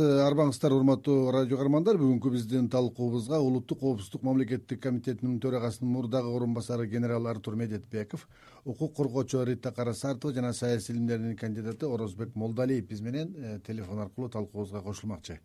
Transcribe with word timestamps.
арбаңыздар 0.00 0.72
урматтуу 0.72 1.30
радио 1.34 1.58
каармандар 1.60 1.98
бүгүнкү 2.00 2.30
биздин 2.32 2.70
талкуубузга 2.72 3.36
улуттук 3.44 3.82
коопсуздук 3.82 4.22
мамлекеттик 4.24 4.80
комитетинин 4.80 5.34
төрагасынын 5.38 5.92
мурдагы 5.92 6.32
орун 6.32 6.54
басары 6.54 6.86
генерал 6.86 7.26
артур 7.26 7.56
медетбеков 7.60 8.26
укук 8.64 8.96
коргоочу 8.96 9.44
рита 9.44 9.70
карасартова 9.70 10.32
жана 10.32 10.54
саясий 10.54 10.94
илимдердин 10.94 11.36
кандидаты 11.36 11.84
орозбек 11.84 12.34
молдалиев 12.34 12.88
биз 12.88 13.02
менен 13.02 13.34
э, 13.36 13.60
телефон 13.66 13.98
аркылуу 13.98 14.30
талкуубузга 14.30 14.80
кошулмакчы 14.80 15.40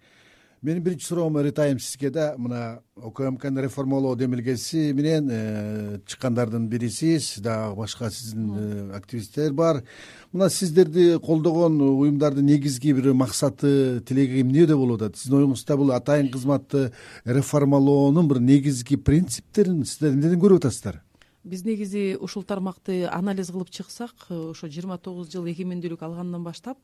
менин 0.62 0.84
биринчи 0.84 1.06
суроом 1.06 1.38
ритайым 1.40 1.80
сизге 1.80 2.10
да. 2.10 2.36
Мына 2.38 2.82
укмкны 2.96 3.62
реформалоо 3.62 4.16
демилгеси 4.16 4.92
менен 4.94 5.30
э, 5.32 6.00
чыккандардын 6.06 6.68
бирисиз 6.68 7.40
дагы 7.40 7.76
башка 7.76 8.10
сиздин 8.10 8.52
э, 8.58 8.92
активисттер 8.96 9.54
бар. 9.54 9.84
Мына 10.32 10.50
сиздерди 10.50 11.20
колдогон 11.20 11.80
уюмдардын 11.82 12.46
негизги 12.46 12.92
бир 12.92 13.14
максаты 13.14 14.02
тилеги 14.02 14.42
эмнеде 14.42 14.76
болуп 14.76 15.02
атат? 15.02 15.18
Сиздин 15.18 15.44
оюңузда 15.44 15.78
бул 15.78 15.92
атайын 15.92 16.32
кызматты 16.32 16.92
реформалоонун 17.26 18.28
бир 18.28 18.40
негизги 18.40 18.98
принциптерин 18.98 19.86
сиздер 19.86 20.14
эмнеден 20.14 20.42
көрүп 20.42 20.66
атасыздар? 20.66 21.04
Биз 21.44 21.64
негизи 21.64 22.18
ушул 22.20 22.44
тармакты 22.44 23.06
анализ 23.06 23.52
кылып 23.54 23.70
чыксак 23.70 24.28
ошо 24.30 24.68
жыйырма 24.68 24.98
тогуз 24.98 25.30
жыл 25.32 25.46
эгемендүүлүк 25.48 26.02
алгандан 26.04 26.44
баштап 26.44 26.78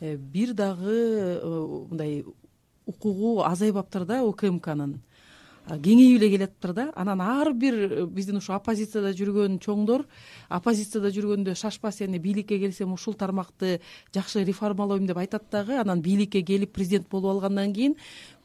э, 0.00 0.16
бир 0.16 0.52
дагы 0.54 1.40
мындай 1.90 2.22
укугу 2.86 3.42
азайбаптыр 3.44 4.06
да 4.06 4.22
укмкнын 4.24 5.00
кеңейип 5.66 6.20
эле 6.20 6.28
келатыптыр 6.30 6.72
да. 6.72 6.84
Анан 6.94 7.20
ар 7.20 7.52
бир 7.52 7.74
э, 7.74 8.06
биздин 8.06 8.38
ушу 8.38 8.54
оппозицияда 8.54 9.10
жүргөн 9.18 9.58
чоңдор 9.62 10.04
оппозицияда 10.48 11.10
жүргөндө 11.10 11.56
шашпа 11.58 11.90
сени 11.90 12.20
бийликке 12.22 12.58
келсем 12.62 12.92
ушул 12.94 13.14
тармакты 13.18 13.80
жакшы 14.14 14.44
реформалойм 14.44 15.06
деп 15.06 15.18
айтат 15.18 15.50
дагы. 15.50 15.80
Анан 15.80 16.02
бийликке 16.02 16.42
келип 16.42 16.72
президент 16.72 17.08
болуп 17.10 17.34
алгандан 17.36 17.74
кийин 17.74 17.96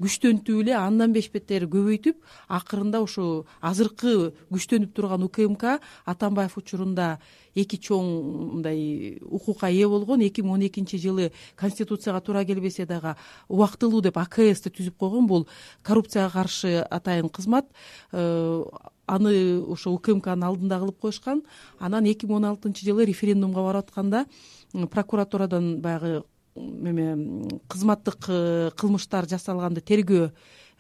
күчтөнтүп 0.02 0.64
эле 0.64 0.76
андан 0.78 1.14
бешпеттери 1.14 1.68
көбөйтүп 1.72 2.18
акырында 2.50 3.02
ушу 3.06 3.46
азыркы 3.62 4.32
күчтөнүп 4.52 4.94
турган 4.98 5.24
укмк 5.28 5.66
атамбаев 6.06 6.58
учурунда 6.58 7.18
эки 7.56 7.78
чоң 7.78 8.08
мындай 8.56 9.20
укукка 9.22 9.70
ээ 9.70 9.90
болгон 9.92 10.24
эки 10.26 10.44
миң 10.44 10.56
он 10.56 10.66
экинчи 10.68 10.98
жылы 11.02 11.32
конституцияга 11.56 12.22
туура 12.22 12.46
келбесе 12.46 12.86
дагы 12.86 13.16
убактылуу 13.50 14.02
деп 14.02 14.18
аксты 14.18 14.72
түзүп 14.72 14.98
койгон 14.98 15.28
бул 15.28 15.48
коррупцияга 15.84 16.32
каршы 16.32 16.80
атайын 16.90 17.30
кызмат 17.30 17.68
э, 18.12 18.64
аны 19.12 19.62
ошо 19.68 19.92
укмкнын 19.98 20.46
алдында 20.48 20.80
кылып 20.80 21.00
коюшкан. 21.04 21.44
Анан 21.80 22.08
эки 22.08 22.26
миң 22.26 22.40
он 22.40 22.50
алтынчы 22.54 22.86
жылы 22.88 23.06
референдумга 23.10 23.64
барып 23.66 23.90
атканда 23.90 24.26
прокуратурадан 24.72 25.82
баягы 25.82 26.22
эме 26.56 27.60
кызматтык 27.68 28.30
э, 28.30 28.72
кылмыштар 28.76 29.28
жасалганды 29.30 29.82
тергөө 29.82 30.32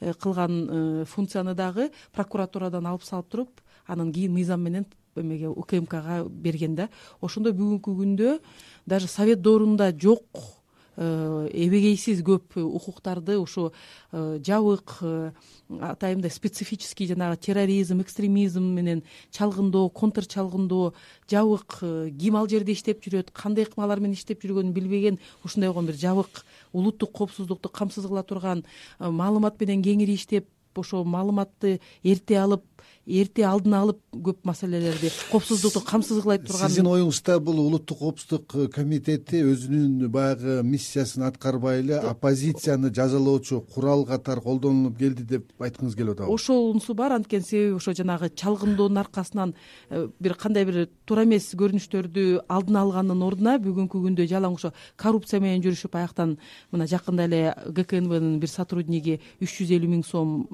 э, 0.02 0.14
кылган 0.14 1.06
функцияны 1.06 1.54
дагы 1.56 1.92
прокуратурадан 2.12 2.88
алып 2.88 3.04
салып 3.04 3.30
туруп 3.30 3.62
анан 3.88 4.12
кийин 4.12 4.34
мыйзам 4.34 4.62
менен 4.62 4.86
эмеге 5.16 5.50
укмкга 5.50 6.24
берген 6.30 6.76
да. 6.76 6.90
Ошондо 7.22 7.52
бүгүнкү 7.52 7.96
күндө 8.00 8.40
даже 8.86 9.08
совет 9.08 9.42
доорунда 9.42 9.92
жок 9.92 10.24
э, 10.36 10.61
эбегейсиз 10.98 12.22
көп 12.26 12.58
укуктарды 12.60 13.38
ушу 13.40 13.72
э, 14.12 14.40
жабык 14.44 14.98
э, 15.02 15.32
атайын 15.80 16.20
мындай 16.20 16.32
специфический 16.32 17.08
жанагы 17.08 17.38
терроризм 17.38 18.02
экстремизм 18.02 18.64
менен 18.64 19.04
чалгындоо 19.32 19.90
контр 19.90 20.26
чалгындоо 20.26 20.94
жабык 21.32 21.80
ким 22.20 22.36
ал 22.36 22.48
жерде 22.48 22.74
иштеп 22.74 23.04
жүрөт 23.06 23.32
кандай 23.32 23.66
ыкмалар 23.66 24.00
менен 24.00 24.20
иштеп 24.20 24.44
жүргөнүн 24.44 24.74
билбеген 24.74 25.20
ушундай 25.46 25.70
болгон 25.70 25.88
бир 25.88 25.96
жабык 25.96 26.44
улуттук 26.74 27.12
коопсуздукту 27.12 27.70
камсыз 27.70 28.06
кыла 28.06 28.24
турган 28.24 28.66
маалымат 29.00 29.62
менен 29.62 29.82
кеңири 29.82 30.20
иштеп 30.20 30.50
ошол 30.76 31.04
маалыматты 31.06 31.80
эрте 32.04 32.38
алып 32.40 32.64
эрте 33.08 33.44
алдын 33.48 33.74
алып 33.74 34.00
көп 34.14 34.44
маселелерди 34.46 35.10
коопсуздукту 35.32 35.82
камсыз 35.86 36.22
кылай 36.22 36.40
турган 36.40 36.70
сиздин 36.70 36.90
оюңузда 36.92 37.40
бул 37.42 37.60
улуттук 37.64 37.98
коопсуздук 38.00 38.56
комитети 38.76 39.42
өзүнүн 39.42 40.08
баягы 40.14 40.60
миссиясын 40.64 41.26
аткарбай 41.26 41.82
эле 41.82 41.98
оппозицияны 41.98 42.92
жазалоочу 42.94 43.62
курал 43.74 44.06
катары 44.06 44.42
колдонулуп 44.42 45.00
келди 45.00 45.26
деп 45.26 45.50
айткыңыз 45.60 45.98
келип 45.98 46.14
атабы 46.16 46.36
ошонусу 46.36 46.94
бар 46.94 47.18
анткени 47.18 47.48
себеби 47.48 47.76
ошо 47.80 47.96
жанагы 47.98 48.30
чалгындоонун 48.30 49.02
аркасынан 49.02 49.56
э, 49.90 50.08
бир 50.20 50.36
кандай 50.36 50.66
бир 50.66 50.88
туура 51.06 51.26
эмес 51.26 51.52
көрүнүштөрдү 51.58 52.46
алдын 52.48 52.82
алгандын 52.84 53.26
ордуна 53.26 53.58
бүгүнкү 53.66 54.04
күндө 54.06 54.30
жалаң 54.30 54.60
ошо 54.60 54.74
коррупция 54.96 55.42
менен 55.42 55.66
жүрүшүп 55.66 55.98
аяктан 55.98 56.38
мына 56.72 56.88
жакында 56.88 57.26
эле 57.26 57.44
гкнбнын 57.66 58.40
бир 58.40 58.50
сотрудниги 58.52 59.20
үч 59.42 59.58
жүз 59.58 59.76
элүү 59.78 59.94
миң 59.96 60.06
сом 60.06 60.46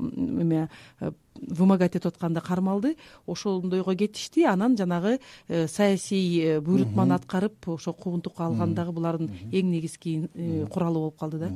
эме 0.42 0.68
э, 1.02 1.12
вымогать 1.42 1.96
этип 1.96 2.08
атканда 2.08 2.42
кармалды 2.42 2.96
ошондойго 3.28 3.96
кетишти 3.96 4.44
анан 4.44 4.78
жанагы 4.78 5.20
э, 5.48 5.68
саясий 5.68 6.42
э, 6.42 6.62
буйрутманы 6.62 7.14
аткарып 7.14 7.68
ошо 7.68 7.94
куугунтукка 7.94 8.46
алган 8.46 8.74
дагы 8.76 8.92
булардын 8.92 9.30
эң 9.52 9.72
негизги 9.72 10.30
э, 10.34 10.66
куралы 10.72 11.00
болуп 11.00 11.20
калды 11.20 11.38
да. 11.38 11.52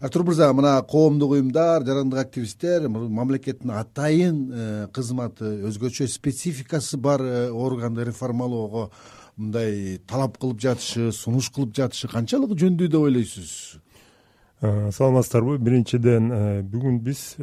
Артур 0.00 0.24
мырза 0.24 0.52
мына 0.52 0.82
коомдук 0.82 1.30
уюмдар 1.30 1.84
жарандык 1.84 2.20
активисттер 2.20 2.88
мамлекеттин 2.88 3.70
атайын 3.70 4.90
кызматы 4.92 5.54
өзгөчө 5.70 6.08
спецификасы 6.08 6.98
бар 6.98 7.22
органды 7.50 8.04
реформалоого 8.04 8.90
мындай 9.36 9.98
талап 10.06 10.36
кылып 10.40 10.60
жатышы 10.60 11.12
сунуш 11.12 11.48
кылып 11.52 11.74
жатышы 11.76 12.08
канчалык 12.12 12.56
жөндүү 12.60 12.88
деп 12.88 13.08
ойлойсуз? 13.08 13.80
Саламатсыздарбы. 14.60 15.58
Биринчиден 15.60 16.30
бүгүн 16.72 17.00
биз 17.04 17.36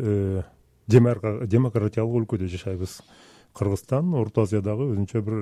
демократиялык 0.87 2.17
өлкөдө 2.23 2.49
жашайбыз. 2.51 3.01
Кыргызстан 3.53 4.13
орто 4.17 4.47
азиядагы 4.47 4.89
өзүнчө 4.93 5.21
бир 5.21 5.39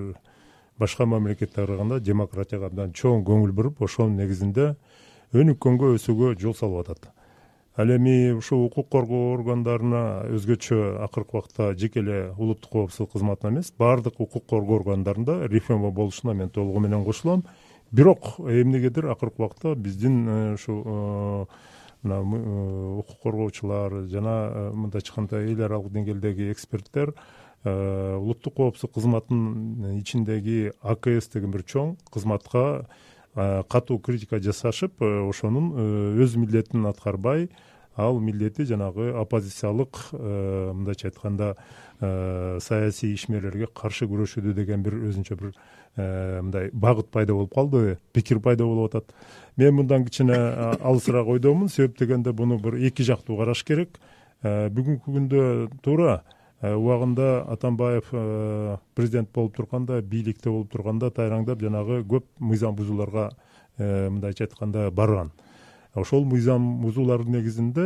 башка 0.80 1.06
мамлекеттерге 1.06 1.68
караганда 1.68 2.00
демократияга 2.00 2.68
абдан 2.68 2.92
чоң 2.92 3.24
көңүл 3.28 3.52
буруп 3.56 3.82
ошонун 3.86 4.18
негизинде 4.20 4.76
өнүккөнгө 5.34 5.96
өсүүгө 5.96 6.36
жол 6.42 6.56
салып 6.58 6.86
атат. 6.86 7.12
Ал 7.80 7.88
эми 7.96 8.34
ушул 8.36 8.66
укук 8.66 8.90
коргоо 8.92 9.32
органдарына 9.38 10.26
өзгөчө 10.36 10.80
акыркы 11.06 11.38
убакта 11.38 11.70
жеке 11.80 12.02
эле 12.02 12.18
улуттук 12.38 12.72
коопсуздук 12.72 13.14
кызматына 13.14 13.54
эмес 13.54 13.72
баардык 13.80 14.20
укук 14.20 14.46
коргоо 14.46 14.82
органдарында 14.82 15.48
реформа 15.48 15.92
болушуна 15.92 16.34
мен 16.34 16.50
толугу 16.50 16.80
менен 16.80 17.06
кошулам. 17.06 17.46
Бирок 17.92 18.36
эмнегедир 18.40 19.08
акыркы 19.08 19.42
убакта 19.42 19.76
биздин 19.76 20.28
э, 20.28 20.54
ушул 20.56 20.84
э, 20.86 21.46
мына 22.04 22.22
э, 22.22 23.00
укук 23.00 23.22
коргоочулар 23.22 24.08
жана 24.10 24.36
э, 24.50 24.72
мындайча 24.74 25.12
айтканда 25.12 25.42
эл 25.46 25.64
аралык 25.66 25.92
деңгээлдеги 25.94 26.52
эксперттер 26.52 27.14
э, 27.64 28.16
улуттук 28.18 28.56
коопсуздук 28.56 28.96
кызматынын 28.96 30.00
ичиндеги 30.00 30.72
акс 30.82 31.30
деген 31.34 31.52
бир 31.52 31.64
чоң 31.64 31.98
кызматка 32.12 32.88
катуу 33.34 34.00
критика 34.04 34.42
жасашып 34.44 35.00
ошонун 35.02 36.18
өз 36.20 36.36
милдетин 36.36 36.86
аткарбай 36.90 37.48
ал 38.02 38.20
милдети 38.20 38.66
жанагы 38.66 39.12
оппозициялык 39.22 40.00
мындайча 40.12 41.10
айтканда 41.10 41.56
саясий 42.02 43.14
ишмерлерге 43.14 43.68
каршы 43.68 44.08
күрөшүүдө 44.10 44.56
деген 44.58 44.84
бир 44.84 44.98
өзүнчө 44.98 45.38
бир 45.38 45.54
мындай 45.96 46.70
багыт 46.74 47.12
пайда 47.12 47.34
болуп 47.34 47.54
калды 47.54 47.98
пикир 48.14 48.40
пайда 48.40 48.66
болуп 48.66 48.96
атат. 48.96 49.14
Мен 49.58 49.76
мындан 49.76 50.06
кичине 50.06 50.38
алысыраак 50.82 51.28
ойдомун 51.28 51.70
себеп 51.70 51.98
дегенде 52.00 52.32
буну 52.32 52.58
бир 52.60 52.80
эки 52.80 53.04
жактуу 53.04 53.38
караш 53.38 53.64
керек. 53.64 54.00
Бүгүнкү 54.42 55.12
күндө 55.12 55.42
туура 55.84 56.24
убагында 56.62 57.44
атамбаев 57.50 58.10
президент 58.96 59.30
болуп 59.34 59.56
турганда 59.56 60.02
бийликте 60.02 60.50
болуп 60.50 60.72
турганда 60.72 61.12
тайраңдап 61.12 61.62
жанагы 61.62 62.02
көп 62.06 62.26
мыйзам 62.40 62.76
бузууларга 62.76 63.32
мындайча 63.78 64.46
айтканда 64.46 64.92
барган 64.92 65.32
ошол 65.96 66.26
мыйзам 66.26 66.82
бузуулардын 66.82 67.32
негизинде 67.38 67.86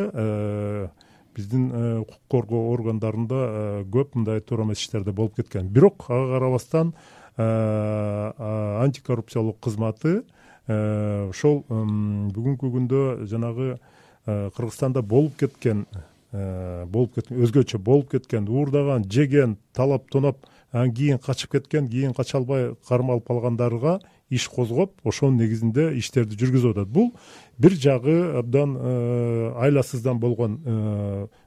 биздин 1.36 1.72
укук 2.02 2.20
коргоо 2.32 2.74
органдарында 2.74 3.84
көп 3.92 4.16
мындай 4.16 4.42
туура 4.42 4.64
эмес 4.64 4.80
иштерде 4.80 5.12
болуп 5.12 5.36
кеткен. 5.36 5.68
Бирок 5.68 6.06
ага 6.08 6.38
карабастан 6.38 6.94
антикоррупциялык 7.38 9.60
кызматы 9.60 10.24
Э, 10.66 11.30
ошол 11.30 11.60
бүгүнкү 11.70 12.72
күндө 12.74 13.00
жанагы 13.30 13.76
э, 13.76 14.50
кыргызстанда 14.56 15.04
болуп 15.06 15.36
кеткен 15.38 15.84
э, 16.34 16.86
болуп 16.90 17.20
кеткен 17.20 17.44
өзгөчө 17.46 17.78
болуп 17.86 18.10
кеткен 18.16 18.48
уурдаган 18.50 19.06
жеген 19.06 19.60
талап 19.78 20.10
тоноп 20.10 20.40
анан 20.72 20.90
кийин 20.98 21.22
качып 21.22 21.54
кеткен 21.54 21.86
кийин 21.92 22.16
кача 22.18 22.40
албай 22.40 22.72
кармалып 22.90 23.28
калгандарга 23.28 24.00
иш 24.30 24.48
козгоп 24.50 25.00
ошонун 25.04 25.38
негизинде 25.38 25.92
иштерди 26.00 26.38
жүргүзүп 26.40 26.76
атат. 26.76 26.90
Бул 26.90 27.12
бир 27.58 27.76
жагы 27.78 28.16
абдан 28.40 28.76
айласыздан 29.62 30.20
болгон 30.20 30.60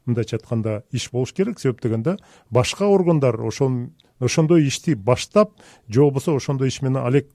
мындайча 0.06 0.36
айтканда 0.38 0.82
иш 0.92 1.10
болуш 1.10 1.32
керек. 1.32 1.60
Себеп 1.60 1.82
дегенде 1.82 2.16
башка 2.50 2.86
органдар 2.86 3.40
ошондой 3.40 4.66
ишти 4.66 4.94
баштап 4.94 5.52
же 5.88 6.00
болбосо 6.00 6.36
ошондой 6.36 6.68
иш 6.68 6.82
менен 6.82 7.02
алек 7.02 7.28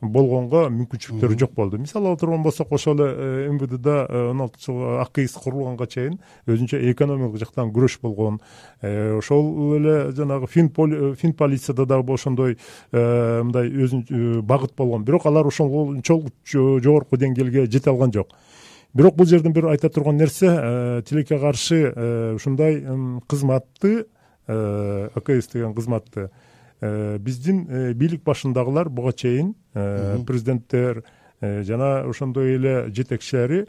болгонго 0.00 0.66
мүмкүнчүлүктөрү 0.72 1.38
жок 1.40 1.54
болду. 1.56 1.78
Мисалы 1.80 2.10
ала 2.10 2.18
турган 2.20 2.42
болсок 2.44 2.72
ошол 2.72 3.00
эле 3.00 3.48
мвдда 3.54 3.96
он 4.30 4.42
алтынчы 4.44 4.68
жылы 4.68 4.98
акиз 5.00 5.36
курулганга 5.40 5.86
чейин 5.88 6.18
өзүнчө 6.46 6.82
экономикалык 6.92 7.40
жактан 7.40 7.72
күрөш 7.72 7.98
болгон. 8.02 8.40
Ошол 8.82 9.76
эле 9.78 10.12
жанагы 10.12 10.48
фин 10.52 10.68
полицияда 11.32 11.86
дагы 11.86 12.12
ошондой 12.12 12.58
мындай 12.92 13.70
өзүн 13.70 14.42
багыт 14.42 14.76
болгон. 14.76 15.04
Бирок 15.04 15.26
алар 15.26 15.48
ошончолук 15.48 16.32
жогорку 16.44 17.16
деңгээлге 17.16 17.66
жете 17.66 17.90
алган 17.90 18.12
жок. 18.12 18.36
Бирок 18.92 19.16
бул 19.16 19.26
жерден 19.26 19.52
бир 19.52 19.70
айта 19.72 19.88
турган 19.88 20.16
нерсе 20.16 21.02
тилекке 21.08 21.38
каршы 21.38 22.34
ушундай 22.36 22.82
кызматты 23.28 24.06
акс 24.46 25.48
деген 25.52 25.74
кызматты 25.74 26.28
Э, 26.28 26.45
биздин 26.80 27.66
э, 27.68 27.92
бийлик 27.94 28.22
башындагылар 28.24 28.88
буга 28.88 29.12
чейин 29.12 29.54
э, 29.74 30.18
президенттер 30.26 31.04
жана 31.40 32.08
ошондой 32.08 32.56
эле 32.56 32.88
жетекчилери 32.88 33.66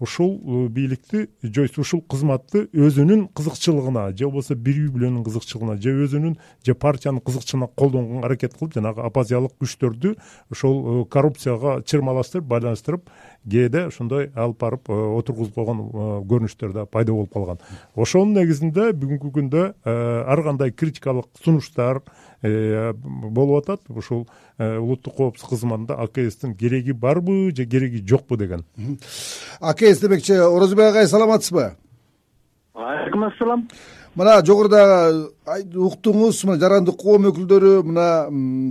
ушул 0.00 0.68
бийликти 0.68 1.28
же 1.42 1.68
ушул 1.76 2.02
кызматты 2.02 2.68
өзүнүн 2.72 3.28
кызыкчылыгына 3.34 4.10
же 4.16 4.26
болбосо 4.26 4.54
бир 4.54 4.78
үй 4.84 4.90
бүлөнүн 4.94 5.24
кызыкчылыгына 5.26 5.76
же 5.82 5.94
өзүнүн 6.04 6.36
же 6.66 6.74
партиянын 6.74 7.20
кызыкчылыгына 7.20 7.70
колдонгонго 7.74 8.26
аракет 8.26 8.54
кылып 8.58 8.74
жанагы 8.78 9.02
оппозициялык 9.06 9.56
күчтөрдү 9.60 10.14
ошол 10.52 11.04
коррупцияга 11.10 11.80
чырмалаштырып 11.82 12.46
байланыштырып 12.48 13.10
кээде 13.48 13.86
ошондой 13.88 14.30
алып 14.34 14.60
барып 14.60 14.90
отургузуп 14.90 15.54
койгон 15.54 15.82
көрүнүштөр 16.28 16.72
да 16.74 16.86
пайда 16.86 17.12
болуп 17.12 17.32
калган. 17.32 17.58
Ошонун 17.96 18.34
негизинде 18.36 18.90
бүгүнкү 18.92 19.32
күндө 19.34 19.64
ар 19.84 20.42
кандай 20.44 20.72
критикалык 20.72 21.30
сунуштар 21.44 22.02
болуп 22.42 23.64
атат 23.64 23.80
ушул 23.88 24.26
улуттук 24.58 25.16
коопсуздук 25.16 25.50
кызматында 25.50 25.98
акстин 25.98 26.54
кереги 26.54 26.92
барбы 26.92 27.52
же 27.56 27.66
кереги 27.66 28.04
жокпу 28.06 28.36
деген. 28.36 28.64
Акс 29.60 30.00
демекчи 30.00 30.32
орозбек 30.32 30.90
агай 30.90 31.06
саламатсызбы? 31.06 31.76
Алейкум 32.74 33.24
ассалам. 33.24 33.68
Мына 34.14 34.40
жогоруда 34.46 35.28
уктуңуз 35.74 36.44
мына 36.46 36.58
жарандык 36.58 36.96
коом 36.98 37.26
өкүлдөрү 37.30 37.82
мына 37.86 38.06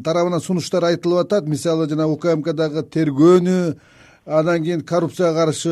тарабынан 0.04 0.42
сунуштар 0.42 0.84
айтылып 0.90 1.26
атат. 1.26 1.48
Мисалы 1.48 1.90
жана 1.90 2.08
укмкдагы 2.08 2.84
тергөөнү 2.84 3.78
андан 4.28 4.64
кийин 4.64 4.82
коррупцияга 4.82 5.46
каршы 5.46 5.70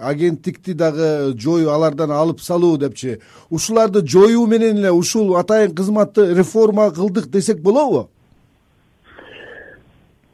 агенттикти 0.00 0.74
дагы 0.74 1.32
жоюу 1.40 1.70
алардан 1.70 2.10
алып 2.10 2.40
салуу 2.40 2.76
депчи. 2.76 3.20
Ушуларды 3.50 4.06
жоюу 4.06 4.46
менен 4.46 4.76
эле 4.78 4.92
ушул 4.92 5.36
атайын 5.36 5.74
кызматты 5.74 6.34
реформа 6.34 6.90
кылдык 6.90 7.30
десек 7.30 7.62
болобу? 7.62 8.10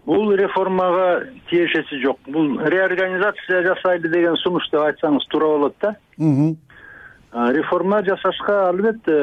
Бул 0.04 0.32
реформага 0.34 1.28
тиешеси 1.48 2.00
жок. 2.02 2.18
Бул 2.26 2.58
реорганизация 2.58 3.62
жасайлы 3.62 4.08
деген 4.08 4.36
сунуш 4.42 4.66
деп 4.72 4.80
айтсаңыз 4.80 5.28
туура 5.30 5.46
болот 5.46 5.76
да. 5.80 5.94
Реформа 7.30 8.02
жасашка 8.02 8.70
албетте 8.70 9.14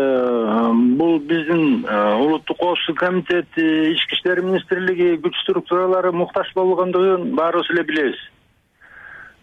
бул 0.96 1.20
биздин 1.20 1.84
улуттук 1.84 2.58
коопсуздук 2.58 3.00
комитети 3.00 3.92
ички 3.92 4.16
иштер 4.16 4.40
министрлиги 4.42 5.18
күч 5.20 5.36
структуралары 5.44 6.14
муктаж 6.14 6.54
болгондугун 6.56 7.36
баарыбыз 7.36 7.70
эле 7.76 7.84
билебиз 7.84 8.16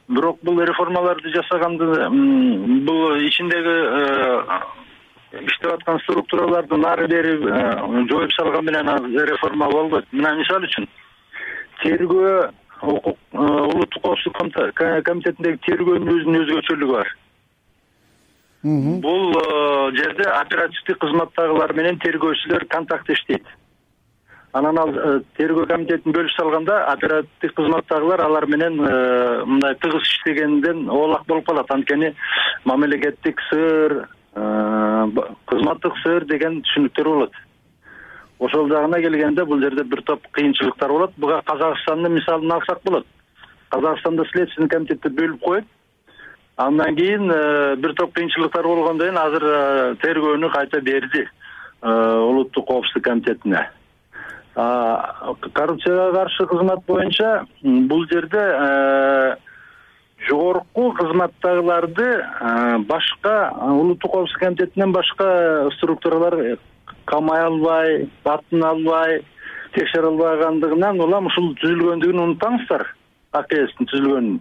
бирок 0.08 0.38
бул 0.42 0.60
реформаларды 0.60 1.32
жасаганды 1.34 1.86
бул 2.86 3.16
ичиндеги 3.24 3.76
иштеп 5.44 5.72
аткан 5.72 5.98
структураларды 6.04 6.76
нары 6.76 7.08
бери 7.08 7.38
жоюп 8.10 8.32
салган 8.36 8.64
менен 8.64 9.16
реформа 9.30 9.70
болбойт 9.72 10.12
мына 10.12 10.34
мисалы 10.40 10.68
үчүн 10.68 10.88
тергөө 11.82 12.34
укук 12.82 13.18
улуттук 13.32 14.02
коопсуздук 14.02 14.74
комитетиндеги 15.08 15.60
тергөөнүн 15.66 16.12
өзүнүн 16.14 16.40
өзгөчөлүгү 16.44 16.92
бар. 16.92 17.12
Бул 18.64 19.34
жерде 19.96 20.28
оперативдик 20.30 21.00
кызматтагылар 21.00 21.74
менен 21.76 21.98
тергөөчүлөр 22.04 22.68
контакт 22.72 23.10
иштейт 23.10 23.44
анан 24.54 24.78
ал 24.78 24.92
тергөө 25.38 25.66
комитетин 25.70 26.14
бөлүп 26.14 26.34
салганда 26.36 26.80
оперативдик 26.92 27.54
кызматтагылар 27.58 28.22
алар 28.24 28.46
менен 28.46 28.76
мындай 28.78 29.74
тыгыз 29.82 30.02
иштегенден 30.02 30.88
оолак 30.88 31.26
болуп 31.26 31.46
калат. 31.46 31.70
Анткени 31.70 32.14
мамлекеттик 32.64 33.40
сыр 33.50 33.96
кызматтык 34.34 35.98
сыр 36.02 36.24
деген 36.30 36.62
түшүнүктөр 36.62 37.10
болот. 37.10 37.42
Ошол 38.38 38.68
жагына 38.68 39.00
келгенде 39.00 39.44
бул 39.44 39.60
жерде 39.62 39.84
бир 39.84 40.02
топ 40.02 40.26
кыйынчылыктар 40.32 40.90
болот. 40.90 41.12
Буга 41.16 41.40
казакстандын 41.46 42.14
мисалын 42.14 42.52
алсак 42.52 42.82
болот. 42.84 43.06
Казакстанда 43.70 44.24
следственный 44.32 44.68
комитетти 44.68 45.08
бөлүп 45.08 45.40
коет. 45.40 45.64
Андан 46.56 46.94
кийин 46.96 47.30
э, 47.30 47.76
бир 47.76 47.94
топ 47.94 48.12
кыйынчылыктар 48.14 48.62
болгондон 48.62 49.08
кийин 49.08 49.18
азыр 49.18 49.44
э, 49.44 49.94
тергөөнү 50.02 50.50
кайта 50.52 50.80
берди 50.80 51.24
э, 51.24 51.88
улуттук 51.88 52.66
коопсуздук 52.68 53.04
комитетине 53.04 53.68
коррупцияга 54.54 56.12
каршы 56.12 56.46
кызмат 56.46 56.84
боюнча 56.86 57.46
бул 57.62 58.06
жерде 58.12 58.44
жогорку 60.28 60.92
кызматтагыларды 60.92 62.08
башка 62.88 63.52
улуттук 63.60 64.12
коопсуздук 64.12 64.40
комитетинен 64.40 64.92
башка 64.92 65.70
структуралар 65.76 66.58
камай 67.04 67.44
албай 67.44 68.08
батын 68.24 68.64
албай 68.64 69.22
текшере 69.74 70.06
албагандыгынан 70.06 71.00
улам 71.00 71.26
ушул 71.26 71.54
түзүлгөндүгүн 71.60 72.22
унутпаңыздар 72.24 72.86
акстин 73.34 73.88
түзүлгөнүн. 73.90 74.40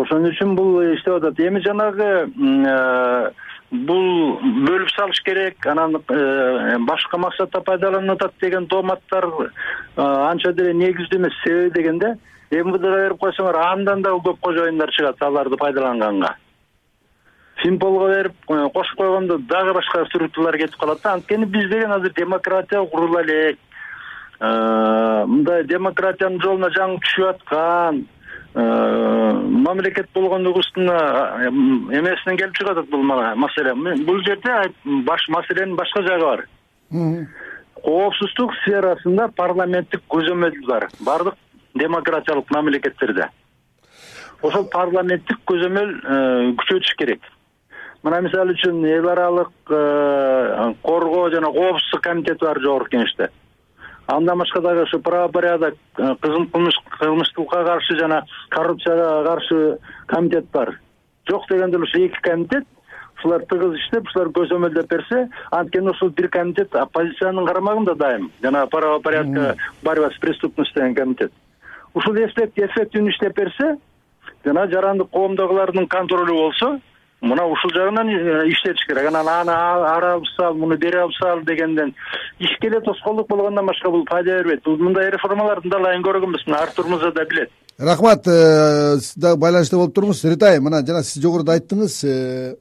Ошон 0.00 0.24
үчүн 0.30 0.54
бул 0.56 0.80
иштеп 0.94 1.18
атат. 1.18 1.40
Эми 1.40 1.60
жанагы 1.64 2.08
э, 2.24 3.30
бул 3.72 4.36
бөлүп 4.66 4.90
салыш 4.92 5.22
керек 5.24 5.66
анан 5.66 5.96
э, 5.96 6.76
башка 6.84 7.18
максатта 7.18 7.62
пайдаланып 7.64 8.20
атат 8.20 8.34
деген 8.40 8.66
дооматтар 8.66 9.24
э, 9.24 9.48
анча 9.96 10.52
деле 10.52 10.74
негиздүү 10.74 11.18
эмес 11.18 11.38
себеби 11.42 11.72
дегенде 11.78 12.12
мвдга 12.52 12.92
берип 12.92 13.18
койсоңор 13.22 13.56
андан 13.64 14.02
дагы 14.04 14.20
көп 14.28 14.40
кожоюндар 14.44 14.90
чыгат 14.92 15.22
аларды 15.24 15.56
пайдаланганга. 15.56 16.34
Финполго 17.62 18.08
берип 18.10 18.34
кошуп 18.46 18.98
койгондо 18.98 19.38
дагы 19.38 19.72
башка 19.72 20.04
структуралар 20.06 20.58
кетип 20.58 20.76
калат 20.76 21.00
да. 21.02 21.14
Анткени 21.14 21.46
биз 21.46 21.70
деген 21.70 21.92
азыр 21.92 22.12
демократия 22.12 22.84
курула 22.84 23.22
элек. 23.22 23.58
Э, 24.40 25.24
мындай 25.26 25.64
демократиянын 25.64 26.42
жолуна 26.42 26.68
жаңы 26.76 26.98
түшүп 27.06 27.28
аткан 27.30 28.02
э, 28.02 28.21
мамлекет 28.54 30.08
болгондугубуздун 30.14 30.88
э, 30.90 31.48
эмесинен 31.48 32.36
келип 32.36 32.56
чыгып 32.56 32.72
атат 32.72 32.90
бул 32.90 33.02
маселе. 33.02 33.74
Бул 34.04 34.20
жерде 34.26 34.72
маселенин 34.84 35.76
башка 35.76 36.02
жагы 36.02 36.24
бар. 36.24 36.46
Коопсуздук 37.82 38.52
сферасында 38.62 39.28
парламенттик 39.36 40.02
көзөмөл 40.08 40.58
бар. 40.66 40.88
Баардык 41.00 41.34
демократиялык 41.74 42.50
мамлекеттерде. 42.50 43.30
Ошол 44.42 44.68
парламенттик 44.70 45.40
көзөмөл 45.46 45.94
күчөтүш 46.60 46.96
керек. 46.98 47.22
Мына 48.02 48.20
мисалы 48.20 48.52
үчүн 48.52 48.84
эл 48.84 49.08
аралык 49.08 49.52
э, 49.70 50.74
коргоо 50.82 51.30
жана 51.30 51.52
коопсуздук 51.52 52.02
комитети 52.02 52.44
бар 52.44 52.60
жогорку 52.60 52.96
кеңеште 52.96 53.30
андан 54.06 54.38
башка 54.38 54.60
дагы 54.60 54.82
ушу 54.82 55.00
правопорядок 55.00 55.74
э, 55.98 56.14
кылмыштыкка 56.20 57.64
каршы 57.64 57.96
жана 57.98 58.24
коррупцияга 58.50 59.24
каршы 59.24 59.78
комитет 60.06 60.46
бар. 60.52 60.80
Жок 61.28 61.46
дегенде 61.48 61.76
эле 61.76 61.84
ушу 61.84 61.98
эки 61.98 62.18
комитет 62.20 62.64
ушулар 63.18 63.44
тыгыз 63.46 63.76
иштеп 63.78 64.08
ушулар 64.08 64.28
көзөмөлдөп 64.34 64.88
берсе 64.90 65.28
анткени 65.50 65.90
ушул 65.90 66.10
бир 66.10 66.28
комитет 66.28 66.74
оппозициянын 66.74 67.46
карамагында 67.46 67.94
дайым. 67.94 68.30
Жана 68.42 68.66
правопорядка 68.66 69.56
борьба 69.82 70.10
с 70.10 70.18
преступностью 70.18 70.82
деген 70.82 70.94
комитет. 70.94 71.32
Ушул 71.94 72.16
эффективдүү 72.16 73.08
иштеп 73.10 73.36
берсе 73.36 73.76
жана 74.44 74.66
жарандык 74.66 75.10
коомдогулардын 75.10 75.86
контролу 75.86 76.34
болсо 76.34 76.80
мына 77.22 77.46
ушул 77.46 77.70
жагынан 77.74 78.08
э, 78.10 78.48
иштетиш 78.50 78.84
керек 78.86 79.06
анан 79.08 79.28
аны 79.28 79.52
ары 79.54 80.12
алып 80.16 80.26
сал 80.36 80.54
муну 80.54 80.76
бери 80.76 80.98
алып 80.98 81.14
сал 81.14 81.42
дегенден 81.46 81.94
ишке 82.38 82.68
эле 82.68 82.80
тоскоолдук 82.80 83.28
болгондон 83.28 83.66
башка 83.66 83.90
бул 83.90 84.04
пайда 84.04 84.42
бербейт. 84.42 84.64
Бул 84.64 84.76
мындай 84.78 85.10
реформаларды 85.10 85.70
далайын 85.70 86.02
көргөнбүз 86.02 86.46
мына 86.46 86.62
артур 86.66 86.88
мырза 86.90 87.12
да 87.12 87.24
билет. 87.24 87.50
Рахмат 87.78 88.26
э, 88.26 88.98
сиз 88.98 89.14
дагы 89.16 89.40
байланышта 89.40 89.76
болуп 89.76 89.94
туруңуз 89.94 90.24
ритай 90.24 90.60
мына 90.60 90.82
жана 90.86 91.02
сиз 91.06 91.22
жогоруда 91.22 91.56
айттыңыз 91.56 92.00
э, 92.04 92.54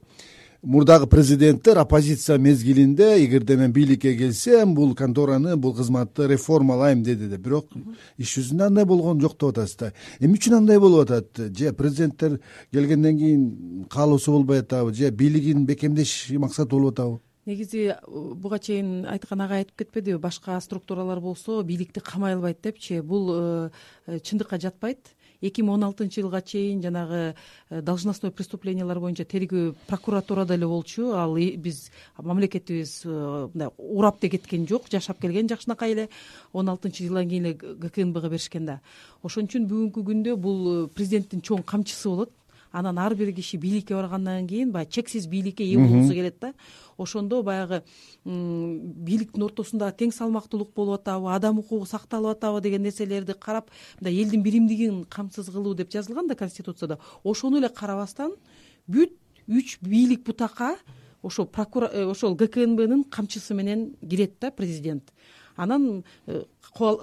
мурдагы 0.62 1.08
президенттер 1.08 1.78
оппозиция 1.80 2.38
мезгилинде 2.38 3.26
эгерде 3.26 3.56
мен 3.58 3.72
бийликке 3.74 4.16
келсем 4.16 4.76
бул 4.76 4.94
контораны 4.96 5.56
бул 5.58 5.74
кызматты 5.74 6.28
реформалайм 6.28 7.02
деди 7.04 7.28
деп. 7.28 7.42
Бирок 7.42 7.72
иш 8.18 8.36
жүзүндө 8.38 8.68
андай 8.68 8.86
болгон 8.86 9.20
жок 9.22 9.34
деп 9.40 9.50
атасыз 9.50 9.76
да. 9.78 9.92
Эмне 10.20 10.38
үчүн 10.38 10.60
андай 10.60 10.80
болуп 10.80 11.10
атат? 11.10 11.58
Же 11.58 11.74
президенттер 11.74 12.40
келгенден 12.72 13.18
кийин 13.18 13.86
каалоосу 13.90 14.32
болбой 14.32 14.62
атабы 14.62 14.94
же 14.94 15.10
бийлигин 15.10 15.66
бекемдеш 15.66 16.30
максаты 16.38 16.70
болуп 16.70 16.94
атабы? 16.94 17.20
Негизи 17.46 17.96
буга 18.08 18.60
чейин 18.60 19.08
айткан 19.10 19.42
агай 19.42 19.64
айтып 19.64 19.82
кетпедиби 19.82 20.20
башка 20.22 20.62
структуралар 20.62 21.20
болсо 21.20 21.64
бийликти 21.64 22.00
камай 22.00 22.36
албайт 22.36 22.62
депчи. 22.62 23.02
Бул 23.02 23.72
чындыкка 24.06 24.62
жатпайт 24.62 25.16
эки 25.42 25.64
миң 25.66 25.74
он 25.76 25.86
алтынчы 25.90 26.22
жылга 26.22 26.42
чейин 26.42 26.82
жанагы 26.84 27.36
э, 27.70 27.82
должностной 27.82 28.32
преступлениялар 28.32 29.00
боюнча 29.00 29.26
тергөө 29.26 29.74
прокуратурада 29.88 30.56
эле 30.56 30.68
болчу. 30.68 31.12
Ал 31.18 31.36
биз 31.36 31.90
мамлекетибиз 32.18 33.02
э, 33.06 33.50
мындай 33.54 33.70
урап 33.78 34.22
да 34.22 34.30
кеткен 34.30 34.68
жок 34.68 34.90
жашап 34.92 35.20
келген 35.22 35.50
жакшынакай 35.50 35.94
эле 35.94 36.10
он 36.54 36.70
алтынчы 36.70 37.08
жылдан 37.08 37.30
кийин 37.30 37.46
эле 37.46 37.56
гкнбга 37.56 38.30
беришкен 38.30 38.66
да. 38.66 38.82
Ошон 39.24 39.50
үчүн 39.50 39.66
бүгүнкү 39.68 40.06
күндө 40.12 40.36
бул 40.38 40.62
э, 40.70 40.88
президенттин 40.94 41.42
чоң 41.42 41.66
камчысы 41.66 42.10
болот 42.10 42.32
анан 42.72 42.98
ар 42.98 43.16
бир 43.16 43.34
киши 43.34 43.58
бийликке 43.58 43.94
баргандан 43.96 44.48
кийин 44.48 44.72
баягы 44.72 44.92
чексиз 44.92 45.28
бийликке 45.28 45.64
ээ 45.64 45.78
болгусу 45.78 46.14
келет 46.14 46.40
да. 46.40 46.54
Ошондо 46.98 47.44
баягы 47.44 47.84
бийликтин 48.26 49.44
ортосунда 49.44 49.92
тең 49.92 50.12
салмактуулук 50.12 50.74
болуп 50.74 51.02
атабы 51.02 51.34
адам 51.34 51.60
укугу 51.60 51.86
сакталып 51.86 52.38
атабы 52.38 52.62
деген 52.62 52.84
нерселерди 52.84 53.34
карап 53.34 53.70
мындай 54.00 54.22
элдин 54.22 54.44
биримдигин 54.44 55.04
камсыз 55.04 55.50
кылуу 55.50 55.74
деп 55.76 55.92
жазылган 55.92 56.28
да 56.28 56.36
конституцияда. 56.36 57.00
Ошону 57.24 57.58
эле 57.58 57.70
карабастан 57.70 58.36
бүт 58.88 59.14
үч 59.48 59.80
бийлик 59.82 60.24
бутакка 60.26 60.78
ошол 61.22 61.50
э, 61.92 62.06
ошол 62.06 62.36
гкнбнын 62.36 63.04
камчысы 63.04 63.54
менен 63.54 63.96
кирет 64.02 64.40
да 64.40 64.52
президент. 64.52 65.12
Анан 65.56 66.04
э, 66.26 66.44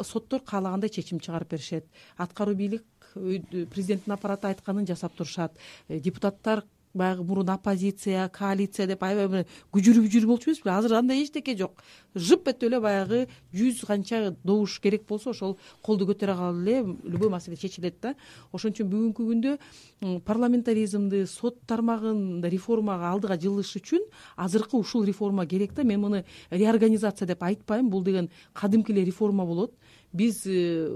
соттор 0.03 0.41
каалагандай 0.41 0.91
чечим 0.91 1.21
чыгарып 1.21 1.51
беришет. 1.51 1.87
Аткаруу 2.17 2.55
бийлик 2.55 2.85
президенттин 3.15 4.12
аппараты 4.12 4.49
айтканын 4.53 4.87
жасап 4.87 5.15
турушат. 5.15 5.57
Э, 5.88 6.00
депутаттар 6.00 6.65
баягы 6.95 7.23
мурун 7.23 7.50
оппозиция 7.50 8.29
коалиция 8.29 8.87
деп 8.87 9.03
аябай 9.03 9.29
бир 9.29 9.47
күжүрүү 9.75 10.05
бүжүрүү 10.07 10.29
болчу 10.29 10.50
эмеспи 10.50 10.71
азыр 10.73 10.97
андай 10.99 11.23
эчтеке 11.23 11.55
жок. 11.57 11.83
Жып 12.15 12.49
этип 12.49 12.69
эле 12.69 12.81
баягы 12.81 13.21
жүз 13.53 13.85
канча 13.87 14.35
добуш 14.45 14.79
керек 14.81 15.07
болсо 15.09 15.31
ошол 15.31 15.57
колду 15.83 16.09
көтөрө 16.09 16.37
калып 16.37 16.62
эле 16.67 16.97
любой 17.05 17.31
маселе 17.31 17.57
чечилет 17.57 18.00
да. 18.03 18.15
Ошон 18.53 18.73
үчүн 18.73 18.88
бүгүнкү 18.91 19.29
күндө 19.31 20.23
парламентаризмди 20.25 21.25
сот 21.27 21.61
тармагын 21.67 22.43
реформага 22.45 23.12
алдыга 23.12 23.38
жылыш 23.41 23.77
үчүн 23.81 24.09
азыркы 24.37 24.77
ушул 24.79 25.05
реформа 25.05 25.47
керек 25.47 25.75
да. 25.75 25.85
Мен 25.85 26.00
муну 26.00 26.25
реорганизация 26.50 27.29
деп 27.29 27.43
айтпайм. 27.43 27.91
Бул 27.91 28.03
деген 28.03 28.31
кадимки 28.53 28.93
эле 28.93 29.05
реформа 29.05 29.47
болот. 29.47 29.75
Биз 30.12 30.47
э, 30.47 30.88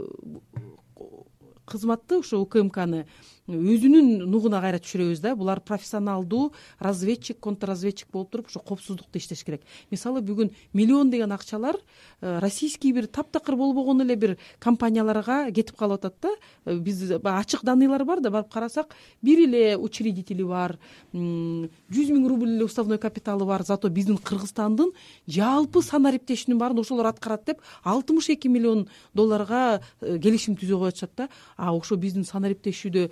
кызматты 1.72 2.20
ушул 2.20 2.44
укмкны 2.46 3.06
өзүнүн 3.50 4.28
нугуна 4.30 4.60
кайра 4.62 4.78
түшүрөбүз 4.78 5.20
да. 5.22 5.34
Булар 5.34 5.60
профессионалдуу 5.64 6.52
разведчик 6.78 7.40
контрразведчик 7.42 8.10
болуп 8.12 8.30
туруп 8.30 8.46
ошо 8.46 8.60
коопсуздукта 8.60 9.18
иштеш 9.18 9.42
керек. 9.42 9.62
Мисалы 9.90 10.22
бүгүн 10.22 10.52
миллион 10.72 11.10
деген 11.10 11.32
акчалар 11.32 11.76
э, 12.20 12.38
российский 12.38 12.92
бир 12.92 13.06
таптакыр 13.06 13.56
болбогон 13.56 14.02
эле 14.02 14.16
бир 14.16 14.36
компанияларга 14.60 15.50
кетип 15.50 15.76
калып 15.76 16.04
атат 16.04 16.14
да. 16.22 16.30
Э, 16.66 16.76
биз 16.76 17.10
ачык 17.10 17.64
данныйлар 17.64 18.04
бар 18.04 18.20
да. 18.20 18.30
Барып 18.30 18.52
карасак 18.52 18.94
бир 19.22 19.42
эле 19.48 19.76
учредители 19.76 20.44
бар 20.44 20.78
жүз 21.12 22.12
миң 22.14 22.28
рубль 22.28 22.54
эле 22.54 22.64
уставной 22.64 22.98
капиталы 22.98 23.44
бар. 23.44 23.64
Зато 23.64 23.88
биздин 23.88 24.18
кыргызстандын 24.18 24.92
жалпы 25.26 25.82
санариптешүүнүн 25.82 26.58
баарын 26.58 26.84
ошолор 26.84 27.10
аткарат 27.10 27.44
деп 27.46 27.62
алтымыш 27.82 28.30
эки 28.36 28.46
миллион 28.46 28.86
долларга 29.14 29.80
э, 30.00 30.18
келишим 30.18 30.54
түзүп 30.54 30.82
коюп 30.82 30.94
атышат 30.94 31.10
да. 31.16 31.28
А 31.56 31.74
ошо 31.74 31.96
биздин 31.96 32.24
санариптешүүдө 32.24 33.10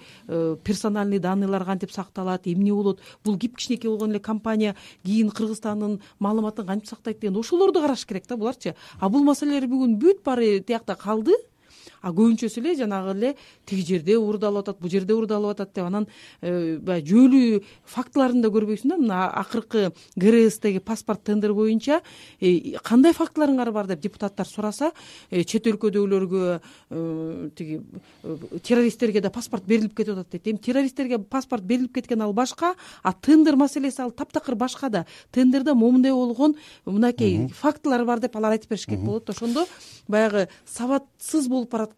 персональный 0.64 1.18
данныйлар 1.18 1.64
кантип 1.64 1.90
сакталат 1.90 2.46
эмне 2.46 2.72
болот? 2.72 3.00
Бул 3.24 3.38
кип 3.38 3.56
кичинекей 3.56 3.90
болгон 3.90 4.12
эле 4.12 4.20
компания 4.20 4.76
кийин 5.04 5.30
кыргызстандын 5.30 6.00
маалыматын 6.18 6.66
кантип 6.66 6.88
сактайт 6.88 7.20
деген 7.20 7.38
ошолорду 7.38 7.80
караш 7.80 8.06
керек 8.06 8.26
да 8.28 8.36
буларчы. 8.36 8.74
А 9.00 9.08
бул 9.08 9.24
маселелер 9.24 9.66
бүгүн 9.66 9.98
бүт 9.98 10.22
баары 10.24 10.60
тиякта 10.60 10.94
калды 10.94 11.34
а 12.02 12.12
көбүнчөсү 12.12 12.60
эле 12.62 12.74
жанагы 12.78 13.14
эле 13.16 13.34
тиги 13.66 13.84
жерде 13.86 14.16
уурдалып 14.18 14.64
атат 14.64 14.80
бул 14.80 14.90
жерде 14.90 15.14
уурдалып 15.14 15.54
атат 15.54 15.74
деп 15.74 15.86
анан 15.86 16.06
э, 16.40 16.78
баягы 16.78 17.10
жөлүү 17.10 17.60
фактыларын 17.84 18.42
да 18.42 18.50
көрбөйсүң 18.52 18.94
да. 18.94 18.98
Мына 19.00 19.20
акыркы 19.40 19.92
грстеги 20.16 20.80
паспорт 20.80 21.24
тендер 21.24 21.54
боюнча 21.54 22.00
э, 22.40 22.76
кандай 22.84 23.12
фактыларыңар 23.16 23.72
бар 23.72 23.86
деп 23.90 24.00
депутаттар 24.00 24.46
сураса 24.46 24.92
э, 25.30 25.44
чет 25.44 25.66
өлкөдөгүлөргө 25.70 26.60
тиги 27.56 27.80
террористтерге 28.62 29.20
да 29.20 29.30
паспорт 29.30 29.64
берилип 29.66 29.96
кетип 29.96 30.16
атат 30.16 30.30
дейт. 30.32 30.48
Эми 30.48 30.58
террористтерге 30.58 31.18
паспорт 31.18 31.64
берилип 31.64 31.94
кеткен 31.94 32.22
ал 32.22 32.32
башка 32.32 32.74
а 33.02 33.12
тендер 33.12 33.56
маселеси 33.56 34.02
ал 34.02 34.10
таптакыр 34.10 34.54
башка 34.54 34.88
да. 34.90 35.04
Тендерде 35.32 35.74
момундай 35.74 36.12
болгон 36.12 36.56
мынакей 36.84 37.48
фактылар 37.48 38.04
бар 38.04 38.20
деп 38.20 38.36
алар 38.36 38.56
айтып 38.56 38.70
беришкен 38.70 39.04
болот 39.04 39.30
ошондо 39.30 39.66
баягы 40.08 40.48
сабатсыз 40.66 41.48
болуп 41.48 41.74
барат 41.80 41.94